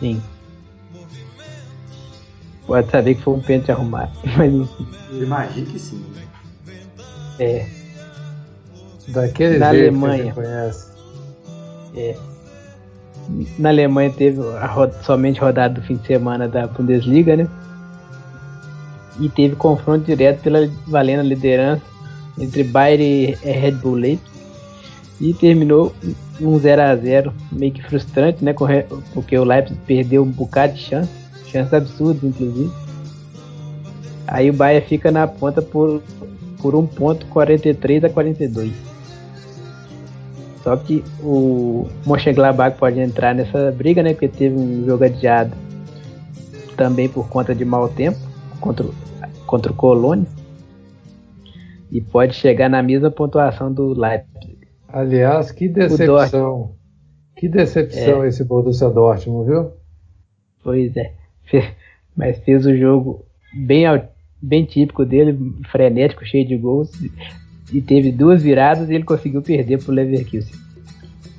[0.00, 0.20] Sim.
[2.66, 4.12] Pode saber que foi um pênalti arrumado.
[4.36, 4.86] Mas enfim.
[5.12, 6.04] Imagino que sim.
[7.38, 7.66] É.
[9.08, 10.14] Daquele Na jeito Alemanha.
[10.16, 10.92] que a gente conhece.
[11.96, 12.16] É.
[13.58, 17.48] Na Alemanha teve a roda, somente rodada do fim de semana da Bundesliga, né?
[19.20, 21.82] E teve confronto direto pela valendo a liderança
[22.38, 24.32] entre Bayern e Red Bull Leipzig.
[25.20, 25.94] E terminou
[26.40, 28.54] um 0 a 0 meio que frustrante, né?
[29.14, 31.10] Porque o Leipzig perdeu um bocado de chance,
[31.46, 32.70] chances absurdas, inclusive.
[34.26, 36.02] Aí o Bayern fica na ponta por,
[36.60, 38.91] por 1 ponto 43 a 42.
[40.62, 44.12] Só que o Mönchengladbach pode entrar nessa briga, né?
[44.12, 45.52] Porque teve um jogo adiado
[46.76, 48.18] também por conta de mau tempo
[48.60, 48.86] contra,
[49.46, 50.26] contra o Colônia.
[51.90, 54.58] E pode chegar na mesma pontuação do Leipzig.
[54.88, 56.74] Aliás, que decepção.
[57.36, 58.28] Que decepção É.
[58.28, 59.72] esse Borussia Dortmund, viu?
[60.62, 61.12] Pois é.
[62.16, 63.24] Mas fez o jogo
[63.66, 63.84] bem,
[64.40, 65.36] bem típico dele,
[65.70, 66.90] frenético, cheio de gols.
[67.72, 70.52] E teve duas viradas e ele conseguiu perder pro Leverkusen.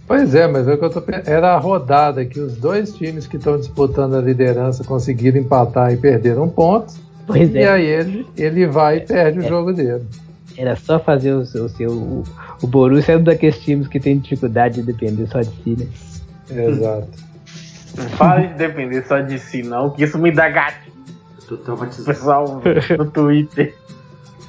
[0.07, 3.25] Pois é, mas é o que eu tô era a rodada que os dois times
[3.25, 6.99] que estão disputando a liderança conseguiram empatar e perderam pontos.
[7.25, 9.47] Pois E é, aí ele, ele vai e perde o É.
[9.47, 10.03] jogo dele.
[10.57, 11.65] era só fazer o seu.
[11.65, 12.23] O, seu, o,
[12.61, 15.87] o Borussia é um daqueles times que tem dificuldade de depender só de si, né?
[16.63, 17.07] Exato.
[17.97, 20.91] Não fale de depender só de si, não, que isso me dá gatilho.
[21.39, 22.05] Eu tô O traumatizado.
[22.05, 22.61] pessoal
[22.97, 23.73] no Twitter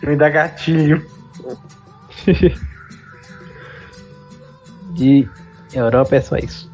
[0.03, 1.07] me dá gatilho.
[4.95, 5.29] De
[5.75, 6.71] Europa é só isso.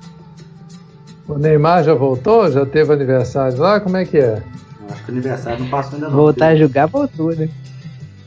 [1.28, 2.50] O Neymar já voltou?
[2.50, 3.80] Já teve aniversário lá?
[3.80, 4.42] Como é que é?
[4.80, 6.16] Eu acho que o aniversário não passou ainda não.
[6.16, 7.48] Voltar a jogar, voltou, né?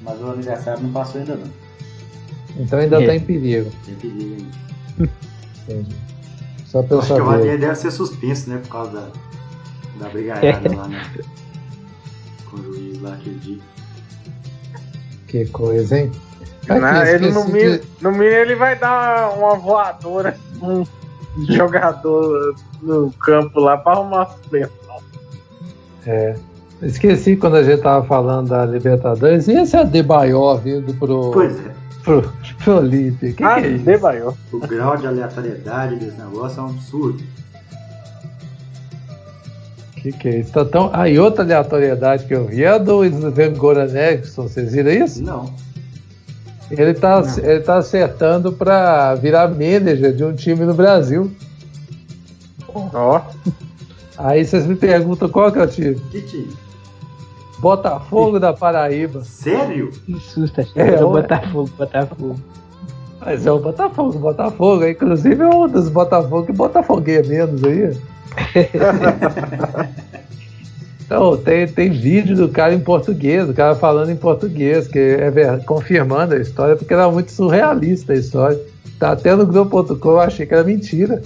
[0.02, 1.48] Mas o aniversário não passou ainda não.
[2.58, 3.02] Então ainda É.
[3.02, 3.72] está em perigo.
[3.86, 4.36] Tem perigo
[5.00, 5.10] ainda.
[5.68, 5.96] Entendi.
[6.66, 7.24] Só eu acho que o saber.
[7.38, 8.58] Ranieri deve ser suspenso, né?
[8.64, 9.08] Por causa da,
[10.06, 11.04] da brigaiada lá, né?
[12.50, 13.60] Com o juiz lá aquele dia.
[15.28, 16.12] Que coisa, hein?
[16.70, 16.80] Ele,
[17.32, 20.86] no, esqueci mínimo, de- no mínimo ele vai dar uma voadora um
[21.50, 24.98] jogador no campo lá pra arrumar suspensão.
[26.06, 26.36] É.
[26.82, 29.48] Esqueci quando a gente tava falando da Libertadores.
[29.48, 31.72] E esse Adebayor vindo pro, Pois é.
[32.04, 32.30] pro,
[32.64, 33.32] pro Olímpia?
[33.34, 34.26] Que ah, que é.
[34.52, 37.24] O grau de aleatoriedade desse negócio é um absurdo.
[39.96, 40.52] Que que é isso?
[40.52, 40.90] Tá tão...
[40.92, 44.44] Ah, e outra aleatoriedade que eu vi é a do Sven Goran Eriksson.
[44.44, 45.24] Vocês viram isso?
[45.24, 45.50] Não.
[46.72, 51.32] Ele tá, ele tá acertando pra virar manager de um time no Brasil.
[52.74, 53.22] Ó,
[54.18, 55.96] Aí vocês me perguntam qual que é o time?
[56.12, 56.56] Que time?
[57.60, 59.24] Botafogo da Paraíba.
[59.24, 59.92] Sério?
[60.06, 61.12] Que susto, achei É, que era o.
[61.12, 62.36] Botafogo, Botafogo.
[63.22, 64.86] Mas é o Botafogo, Botafogo.
[64.86, 67.98] Inclusive é um dos Botafogo que botafogueia menos aí.
[71.14, 75.30] Então, tem, tem vídeo do cara em português, o cara falando em português, que é
[75.30, 78.60] ver- confirmando a história, porque era muito surrealista a história.
[78.98, 81.22] Tá até no Globo.com, eu achei que era mentira.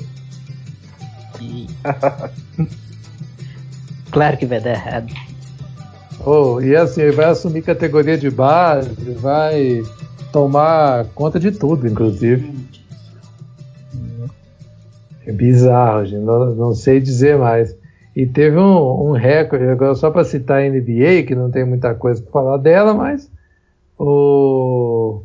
[4.12, 5.14] Claro que vai dar errado.
[6.26, 8.90] Oh, e assim, ele vai assumir categoria de base,
[9.22, 9.84] vai
[10.34, 12.54] tomar conta de tudo, inclusive.
[15.26, 16.26] É bizarro, gente.
[16.26, 17.74] Não, não sei dizer mais.
[18.18, 21.94] E teve um, um recorde, agora só para citar a NBA, que não tem muita
[21.94, 23.30] coisa para falar dela, mas
[23.96, 25.22] o.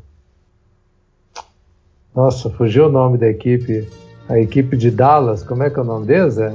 [2.14, 3.88] Nossa, fugiu o nome da equipe.
[4.28, 6.36] A equipe de Dallas, como é que é o nome deles?
[6.36, 6.52] É,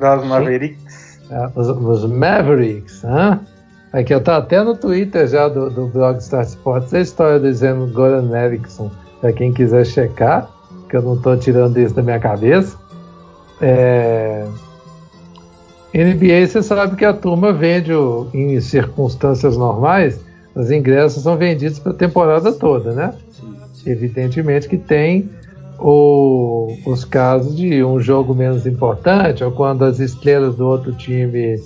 [0.00, 1.20] das Mavericks.
[1.30, 3.38] é, os, os Mavericks, hã?
[3.92, 7.52] Aqui, eu tá até no Twitter já do, do blog Start Sports a história do
[7.54, 10.50] Zeno Goran Eriksson, para quem quiser checar,
[10.90, 12.76] que eu não estou tirando isso da minha cabeça.
[13.60, 14.46] É...
[15.94, 20.20] NBA, você sabe que a turma vende o, em circunstâncias normais,
[20.54, 23.14] os ingressos são vendidos para a temporada toda, né?
[23.86, 25.30] Evidentemente que tem
[25.78, 31.60] o, os casos de um jogo menos importante ou quando as estrelas do outro time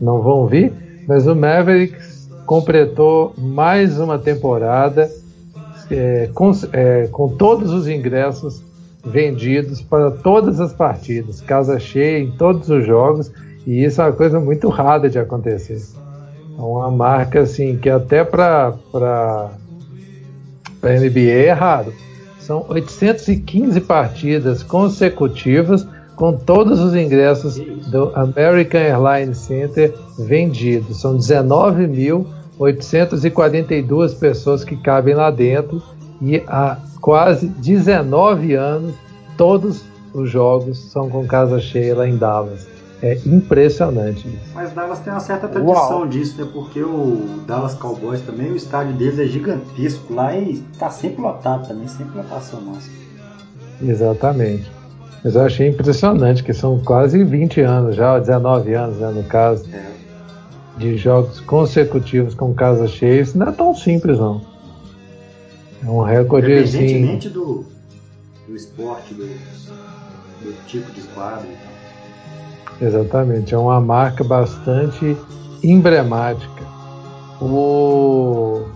[0.00, 0.72] não vão vir,
[1.06, 5.10] mas o Mavericks completou mais uma temporada
[5.90, 8.62] é, com, é, com todos os ingressos
[9.06, 13.30] vendidos para todas as partidas, casa cheia em todos os jogos,
[13.66, 15.80] e isso é uma coisa muito rara de acontecer.
[16.58, 18.74] É uma marca assim que até para
[20.80, 21.92] para NBA é raro.
[22.38, 27.58] São 815 partidas consecutivas com todos os ingressos
[27.90, 31.00] do American Airlines Center vendidos.
[31.00, 35.82] São 19.842 pessoas que cabem lá dentro
[36.20, 38.94] e há quase 19 anos
[39.36, 42.66] todos os jogos são com casa cheia lá em Dallas.
[43.02, 44.54] É impressionante isso.
[44.54, 46.08] Mas Dallas tem uma certa tradição Uau.
[46.08, 46.48] disso, né?
[46.50, 51.68] Porque o Dallas Cowboys também, o estádio deles é gigantesco lá e tá sempre lotado
[51.68, 52.96] também, sempre lotação máxima.
[53.82, 54.72] Exatamente.
[55.22, 59.66] Mas eu achei impressionante que são quase 20 anos já, 19 anos, né, no caso,
[59.70, 59.90] é.
[60.78, 63.20] de jogos consecutivos com casa cheia.
[63.20, 64.55] Isso não é tão simples, não.
[65.82, 66.78] É um recorde assim.
[66.78, 67.64] Independentemente do,
[68.46, 72.86] do esporte, do, do tipo de quadro e tal.
[72.88, 75.16] Exatamente, é uma marca bastante
[75.62, 76.64] emblemática.
[77.40, 78.66] O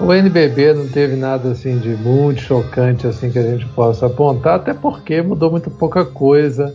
[0.00, 4.56] o NBB não teve nada assim de muito chocante assim que a gente possa apontar,
[4.56, 6.74] até porque mudou muito pouca coisa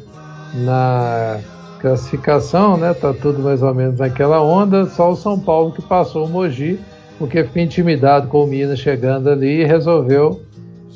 [0.54, 1.38] na
[1.82, 2.94] classificação, né?
[2.94, 6.80] Tá tudo mais ou menos naquela onda, só o São Paulo que passou o Mogi,
[7.20, 10.42] porque ficou intimidado com o Minas chegando ali e resolveu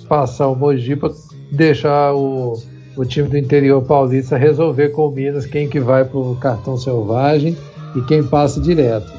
[0.08, 1.12] passar o Mogi para
[1.52, 2.58] deixar o,
[2.96, 6.78] o time do interior paulista resolver com o Minas quem que vai para o cartão
[6.78, 7.58] selvagem
[7.96, 9.12] e quem passa direto.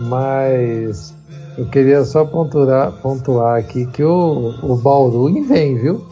[0.00, 1.14] Mas
[1.56, 6.04] eu queria só pontuar, pontuar aqui que o, o Bauru vem, viu?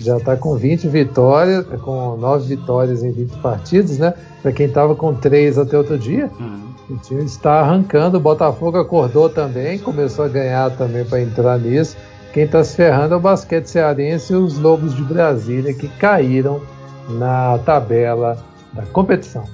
[0.00, 4.14] Já está com 20 vitórias, com 9 vitórias em 20 partidos, né?
[4.40, 6.68] Para quem estava com 3 até outro dia, uhum.
[6.90, 8.18] O time está arrancando.
[8.18, 11.96] O Botafogo acordou também, começou a ganhar também para entrar nisso.
[12.32, 16.60] Quem está se ferrando é o basquete cearense e os Lobos de Brasília, que caíram
[17.08, 18.38] na tabela
[18.72, 19.44] da competição.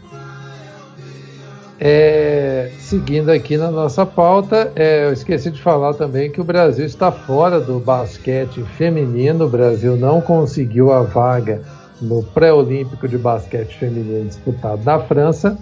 [1.79, 6.87] É, seguindo aqui na nossa pauta, é, eu esqueci de falar também que o Brasil
[6.87, 9.45] está fora do basquete feminino.
[9.47, 11.63] O Brasil não conseguiu a vaga
[12.01, 15.59] no pré-olímpico de basquete feminino disputado na França,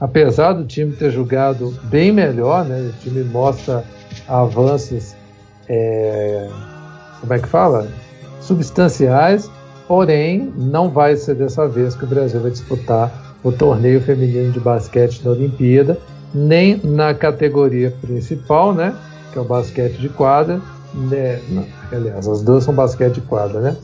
[0.00, 2.90] apesar do time ter jogado bem melhor, né?
[2.90, 3.84] O time mostra
[4.26, 5.14] avanços,
[5.68, 6.48] é,
[7.20, 7.86] como é que fala,
[8.40, 9.50] substanciais.
[9.86, 14.60] Porém, não vai ser dessa vez que o Brasil vai disputar o torneio feminino de
[14.60, 15.98] basquete da Olimpíada,
[16.32, 18.94] nem na categoria principal, né,
[19.32, 20.60] que é o basquete de quadra,
[20.94, 23.76] né, não, aliás, as duas são basquete de quadra, né,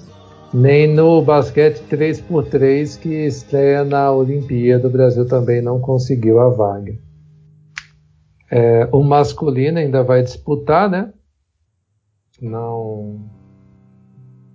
[0.53, 6.97] nem no basquete 3x3 que estreia na Olimpíada, o Brasil também não conseguiu a vaga.
[8.51, 11.12] É, o masculino ainda vai disputar, né?
[12.40, 13.28] Não,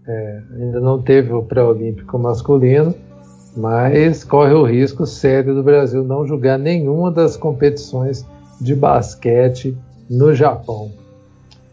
[0.08, 2.96] é, ainda não teve o pré-olímpico masculino
[3.56, 8.26] mas corre o risco sério do Brasil não jogar nenhuma das competições
[8.60, 9.78] de basquete
[10.10, 10.92] no Japão.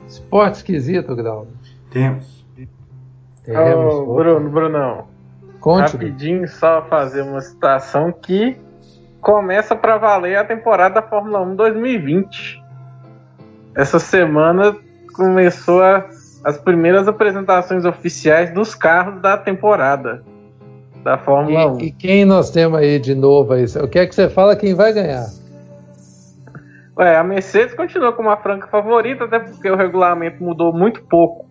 [0.07, 1.47] Esporte esquisito, Grau?
[1.93, 2.38] Temos.
[3.49, 3.95] Temos.
[3.95, 5.05] Oh, Bruno, Brunão.
[5.59, 5.93] Conte.
[5.93, 8.57] Rapidinho, só fazer uma citação que
[9.23, 12.63] começa para valer a temporada da Fórmula 1 2020.
[13.75, 14.77] Essa semana
[15.15, 16.07] começou a,
[16.45, 20.23] as primeiras apresentações oficiais dos carros da temporada
[21.03, 21.81] da Fórmula e, 1.
[21.81, 23.65] E quem nós temos aí de novo aí?
[23.83, 25.27] O que é que você fala quem vai ganhar?
[26.99, 31.48] Ué, a Mercedes continua como a franca favorita, até porque o regulamento mudou muito pouco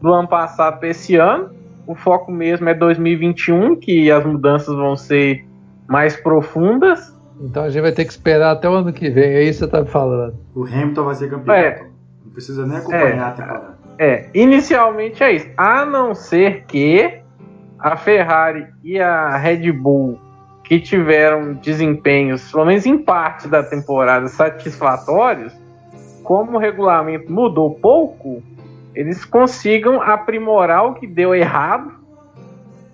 [0.00, 1.50] do ano passado para esse ano.
[1.86, 5.44] O foco mesmo é 2021, que as mudanças vão ser
[5.88, 7.16] mais profundas.
[7.40, 9.58] Então a gente vai ter que esperar até o ano que vem, é isso que
[9.60, 10.34] você está me falando.
[10.54, 11.54] O Hamilton vai ser campeão.
[11.54, 11.86] É,
[12.24, 13.78] não precisa nem acompanhar é, a temporada.
[13.98, 15.48] É, inicialmente é isso.
[15.56, 17.20] A não ser que
[17.78, 20.18] a Ferrari e a Red Bull,
[20.64, 25.52] que tiveram desempenhos, pelo menos em parte da temporada, satisfatórios,
[26.22, 28.42] como o regulamento mudou pouco,
[29.00, 31.90] eles consigam aprimorar o que deu errado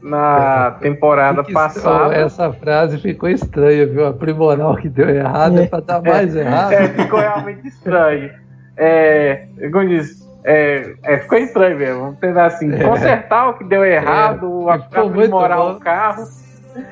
[0.01, 2.15] na temporada que passada.
[2.15, 4.07] Essa frase ficou estranha, viu?
[4.07, 6.73] Aprimorar o que deu errado é, é para dar mais é, errado.
[6.73, 8.31] É, ficou realmente estranho.
[8.77, 12.01] É, como diz, é, é, ficou estranho mesmo.
[12.03, 16.25] Vamos tentar assim, consertar o que deu errado, é, aprimorar o carro.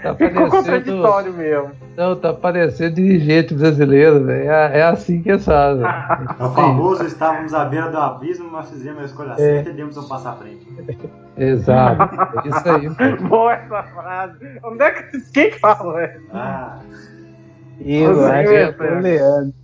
[0.03, 1.73] Tá ficou contraditório mesmo.
[1.97, 4.51] Não, tá parecendo dirigente brasileiro, velho.
[4.51, 5.85] É, é, assim que eles fazem.
[5.85, 9.97] É o famoso, estávamos à beira do abismo, nós fizemos a escolha certa e demos
[9.97, 10.67] um passo à frente.
[11.37, 12.03] Exato,
[12.45, 13.17] é isso aí.
[13.29, 14.61] Boa essa frase.
[14.63, 16.21] Onde é que quem falou essa?
[16.33, 16.79] Ah.
[17.81, 19.55] Eu acho que é Leandro.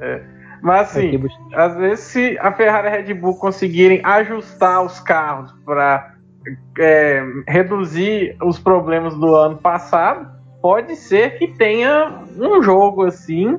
[0.00, 0.22] É.
[0.62, 1.22] Mas assim,
[1.54, 6.15] às vezes se a Ferrari e a Red Bull conseguirem ajustar os carros para
[6.78, 10.28] é, reduzir os problemas do ano passado,
[10.60, 13.58] pode ser que tenha um jogo assim,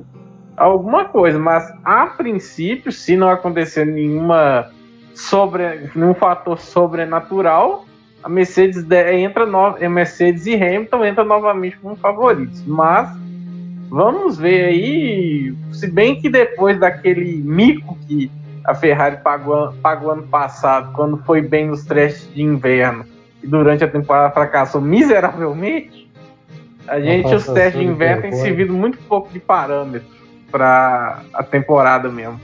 [0.56, 1.38] alguma coisa.
[1.38, 4.70] Mas a princípio, se não acontecer nenhuma
[5.14, 7.84] sobre, nenhum fator sobrenatural,
[8.22, 12.64] a Mercedes entra no, a Mercedes e Hamilton entra novamente como favoritos.
[12.66, 13.08] Mas
[13.90, 18.30] Vamos ver aí, se bem que depois daquele mico que
[18.68, 23.02] a Ferrari pagou, pagou ano passado, quando foi bem nos testes de inverno
[23.42, 26.06] e durante a temporada fracassou miseravelmente,
[26.86, 30.06] a gente, os testes de inverno têm servido muito pouco de parâmetro
[30.52, 32.38] para a temporada mesmo.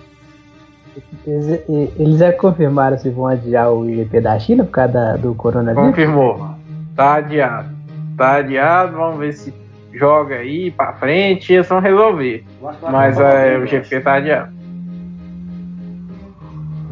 [1.26, 1.60] Eles,
[1.98, 5.90] eles já confirmaram se vão adiar o IEP da China por causa da, do coronavírus?
[5.90, 6.54] Confirmou.
[6.96, 7.68] Tá adiado.
[8.16, 9.52] Tá adiado, vamos ver se
[9.92, 12.46] joga aí pra frente e eles vão resolver.
[12.90, 14.53] Mas é, o GP tá adiado.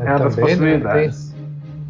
[0.04, 1.32] É uma das possibilidades.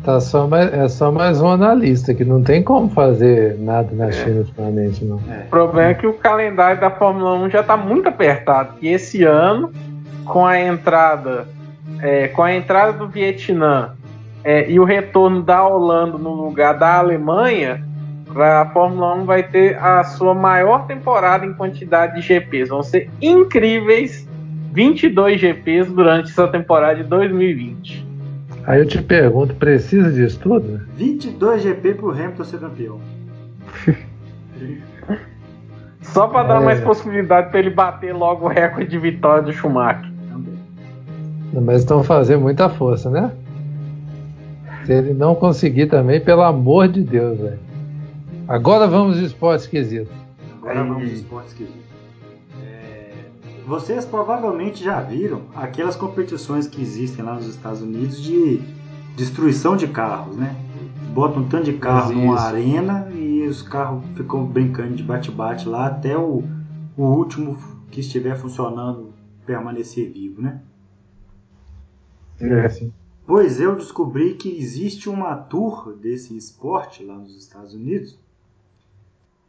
[0.05, 4.09] Tá só mais, é só mais um analista, que não tem como fazer nada na
[4.09, 4.13] é.
[4.13, 5.21] China ultimamente, não.
[5.31, 5.45] É.
[5.47, 8.75] O problema é que o calendário da Fórmula 1 já está muito apertado.
[8.83, 9.73] E esse ano,
[10.25, 11.47] com a entrada,
[12.01, 13.93] é, com a entrada do Vietnã
[14.43, 17.85] é, e o retorno da Holanda no lugar da Alemanha,
[18.35, 22.71] a Fórmula 1 vai ter a sua maior temporada em quantidade de GPs.
[22.71, 24.27] Vão ser incríveis
[24.73, 28.07] 22 GPs durante essa temporada de 2020.
[28.65, 30.81] Aí eu te pergunto, precisa disso tudo?
[30.97, 33.01] 22 GP pro Hamilton ser campeão.
[36.01, 36.65] Só para dar é...
[36.65, 40.11] mais possibilidade para ele bater logo o recorde de vitória do Schumacher.
[41.53, 43.31] Mas estão fazendo muita força, né?
[44.85, 47.59] Se ele não conseguir também, pelo amor de Deus, velho.
[48.49, 50.11] Agora vamos de esporte esquisito.
[50.61, 51.82] Agora vamos de esporte esquisito.
[53.67, 58.61] Vocês provavelmente já viram aquelas competições que existem lá nos Estados Unidos de
[59.17, 60.57] destruição de carros, né?
[61.13, 65.87] Botam um tanto de carro numa arena e os carros ficam brincando de bate-bate lá
[65.87, 66.43] até o,
[66.97, 67.57] o último
[67.91, 69.13] que estiver funcionando
[69.47, 70.61] permanecer vivo, né?
[72.41, 72.93] É, sim.
[73.27, 78.19] Pois eu descobri que existe uma tour desse esporte lá nos Estados Unidos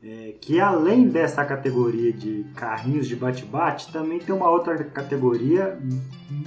[0.06, 5.80] é, que além dessa categoria de carrinhos de bate-bate, também tem uma outra categoria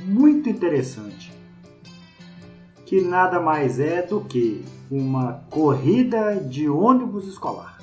[0.05, 1.33] muito interessante,
[2.85, 7.79] que nada mais é do que uma corrida de ônibus escolar.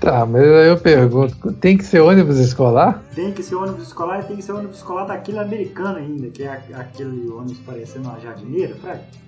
[0.00, 3.02] Tá, mas aí eu pergunto, tem que ser ônibus escolar?
[3.14, 6.44] Tem que ser ônibus escolar e tem que ser ônibus escolar daquele americano ainda, que
[6.44, 9.25] é aquele ônibus parecendo uma jardineira, Fred.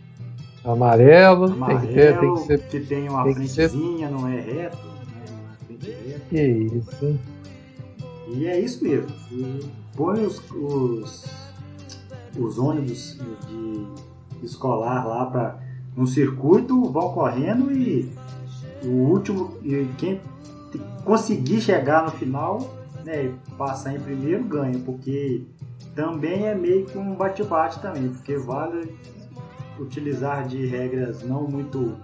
[0.73, 2.59] Amarelo, Amarelo tem que ter, tem que ser.
[2.69, 4.15] Que tem uma tem frentezinha, ser...
[4.15, 5.25] não é reto, né?
[5.31, 6.25] Uma frente reta.
[6.29, 7.19] Que isso.
[8.29, 9.11] E é isso mesmo.
[9.97, 11.25] põe os, os,
[12.39, 13.87] os ônibus de
[14.45, 15.59] escolar lá para
[15.97, 18.11] um circuito, vão correndo e
[18.85, 20.21] o último, e quem
[21.05, 25.43] conseguir chegar no final, né, passar em primeiro ganha, porque
[25.95, 28.95] também é meio que um bate-bate também, porque vale
[29.83, 31.97] utilizar de regras não muito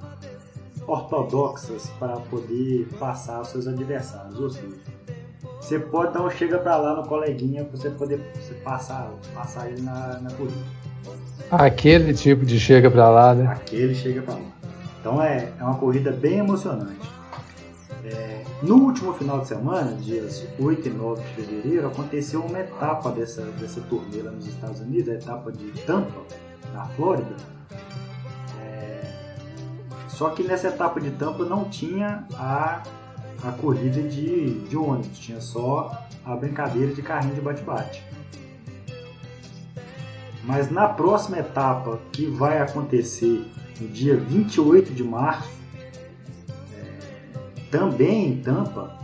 [0.86, 4.38] ortodoxas para poder passar os seus adversários.
[4.38, 4.76] Ou seja,
[5.60, 9.70] você pode dar um chega para lá no coleguinha para você poder você passar, passar
[9.70, 10.64] ele na, na corrida.
[11.50, 13.46] Aquele tipo de chega para lá, né?
[13.46, 14.40] Aquele chega para lá.
[15.00, 17.14] Então é, é uma corrida bem emocionante.
[18.04, 23.10] É, no último final de semana, dias 8 e 9 de fevereiro, aconteceu uma etapa
[23.10, 26.20] dessa, dessa turnê lá nos Estados Unidos, a etapa de Tampa,
[26.74, 27.34] na Flórida,
[30.14, 32.82] só que nessa etapa de tampa não tinha a,
[33.42, 38.02] a corrida de, de ônibus, tinha só a brincadeira de carrinho de bate-bate.
[40.44, 43.44] Mas na próxima etapa, que vai acontecer
[43.80, 45.50] no dia 28 de março,
[46.72, 48.96] é, também em Tampa,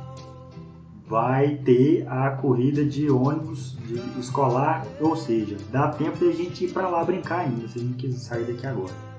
[1.08, 6.66] vai ter a corrida de ônibus de escolar, ou seja, dá tempo de a gente
[6.66, 9.09] ir para lá brincar ainda, se a gente quiser sair daqui agora.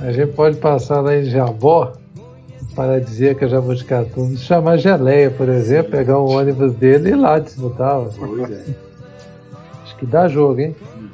[0.00, 1.92] A gente pode passar lá em Jabó,
[2.76, 7.16] para dizer que a Jabuticatu, chamar Geleia, por exemplo, pegar um ônibus dele e ir
[7.16, 8.02] lá disputar.
[8.18, 8.64] Pois é.
[9.82, 10.76] Acho que dá jogo, hein?
[10.94, 11.08] Uhum.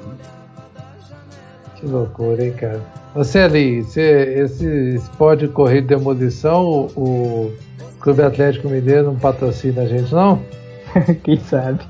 [1.76, 2.80] Que loucura, hein, cara.
[3.14, 4.66] Você ali, você, esse
[4.96, 7.52] esporte de corrida de demolição, o, o
[8.00, 10.42] Clube Atlético Mineiro não patrocina a gente, não?
[11.22, 11.80] Quem sabe?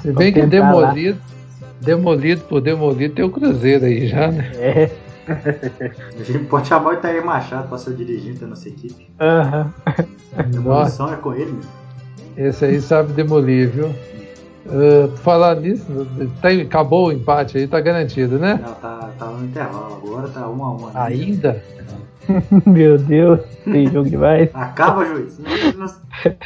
[0.00, 1.18] Se bem que demolido,
[1.82, 4.50] demolido por demolido tem o Cruzeiro aí já, né?
[4.54, 4.90] É.
[6.18, 9.10] A gente pode chamar o Itair Machado para ser o dirigente da nossa equipe.
[9.20, 9.72] Aham.
[9.86, 10.50] Uhum.
[10.50, 11.70] Demolição é com ele mesmo.
[12.36, 13.88] Esse aí sabe demolir, viu?
[14.66, 15.86] Uh, falar nisso,
[16.42, 18.60] tá, acabou o empate aí, tá garantido, né?
[18.62, 21.62] Não, tá, tá no intervalo agora, tá 1 um a 1 um Ainda?
[22.66, 24.50] Meu Deus, tem jogo demais.
[24.52, 25.38] Acaba, juiz.
[25.38, 25.94] Não, não,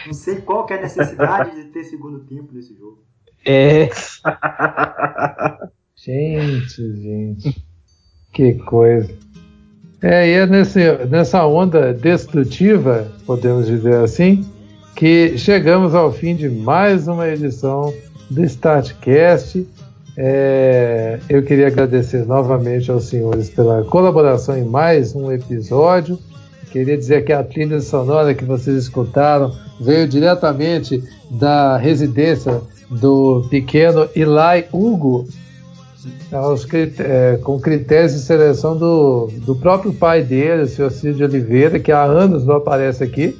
[0.07, 3.03] não, sei qual que é a necessidade de ter segundo tempo nesse jogo.
[3.45, 3.89] É.
[5.97, 7.70] gente, gente.
[8.33, 9.11] Que coisa.
[10.03, 14.45] É, e é nesse, nessa onda destrutiva, podemos dizer assim,
[14.95, 17.93] que chegamos ao fim de mais uma edição
[18.31, 19.67] do Startcast.
[20.17, 26.19] É, eu queria agradecer novamente aos senhores pela colaboração em mais um episódio.
[26.71, 32.61] Queria dizer que a trilha sonora que vocês escutaram veio diretamente da residência
[32.91, 35.27] do pequeno Eli Hugo,
[36.33, 41.79] aos, é, com critérios de seleção do, do próprio pai dele, o senhor Cid Oliveira,
[41.79, 43.39] que há anos não aparece aqui.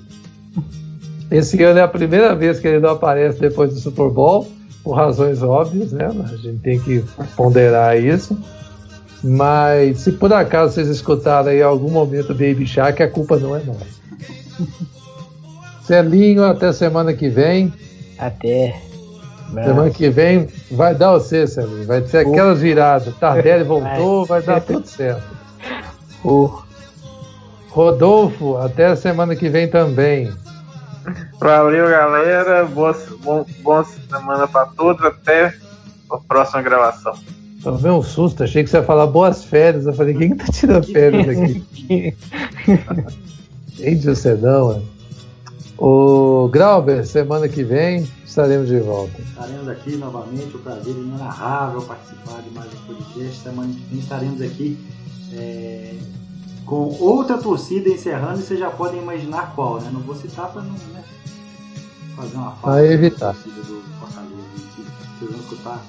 [1.31, 4.51] Esse ano é a primeira vez que ele não aparece depois do Super Bowl,
[4.83, 6.07] por razões óbvias, né?
[6.07, 7.05] A gente tem que
[7.37, 8.37] ponderar isso.
[9.23, 13.63] Mas se por acaso vocês escutaram aí algum momento Baby Shark, a culpa não é
[13.63, 13.87] nossa.
[15.85, 17.73] Celinho, até semana que vem.
[18.19, 18.90] Até.
[19.53, 21.87] Semana que vem vai dar você, Celinho.
[21.87, 23.15] Vai ser aquelas viradas.
[23.17, 25.23] Tardelli voltou, vai dar tudo certo.
[27.71, 30.33] Rodolfo, até a semana que vem também.
[31.39, 32.65] Valeu, galera.
[32.67, 35.05] Boa, bom, boa semana para todos.
[35.05, 35.55] Até
[36.11, 37.15] a próxima gravação.
[37.63, 39.87] Tomei um susto, achei que você ia falar boas férias.
[39.87, 42.17] Eu falei, quem que tá tirando férias aqui?
[43.77, 44.83] Gente, você não,
[45.81, 49.19] O Grauber, semana que vem estaremos de volta.
[49.23, 53.43] Estaremos aqui novamente, o prazer inenarrável participar de mais um podcast.
[53.43, 54.79] Semana que vem estaremos aqui
[55.33, 55.95] é,
[56.67, 59.89] com outra torcida encerrando e vocês já podem imaginar qual, né?
[59.91, 61.03] Não vou citar para não né,
[62.15, 63.33] fazer uma fala evitar.
[63.33, 64.33] torcida do Fortaleza
[64.77, 64.83] que
[65.19, 65.83] vocês vão escutar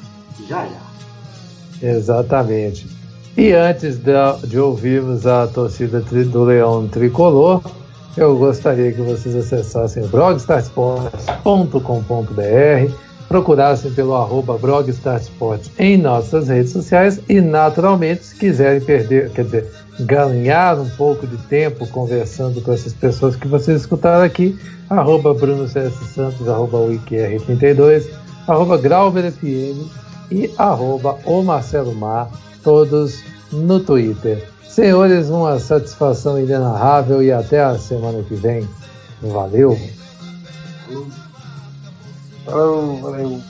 [0.48, 1.86] já já.
[1.86, 2.88] Exatamente.
[3.36, 4.14] E antes de,
[4.48, 7.62] de ouvirmos a torcida do Leão Tricolor,
[8.18, 12.94] eu gostaria que vocês acessassem blogstarsports.com.br,
[13.28, 19.72] procurassem pelo arroba blogstarsports em nossas redes sociais e, naturalmente, se quiserem perder, quer dizer,
[20.02, 24.60] ganhar um pouco de tempo conversando com essas pessoas que vocês escutaram aqui,
[24.90, 28.10] arroba Bruno CS Santos, arroba WikiR32,
[28.48, 29.90] arroba GrauberFM
[30.30, 32.30] e arroba o Marcelo Mar,
[32.64, 34.48] todos no Twitter.
[34.68, 38.68] Senhores, uma satisfação inenarrável e até a semana que vem.
[39.22, 39.78] Valeu!
[42.46, 43.42] Falou, valeu!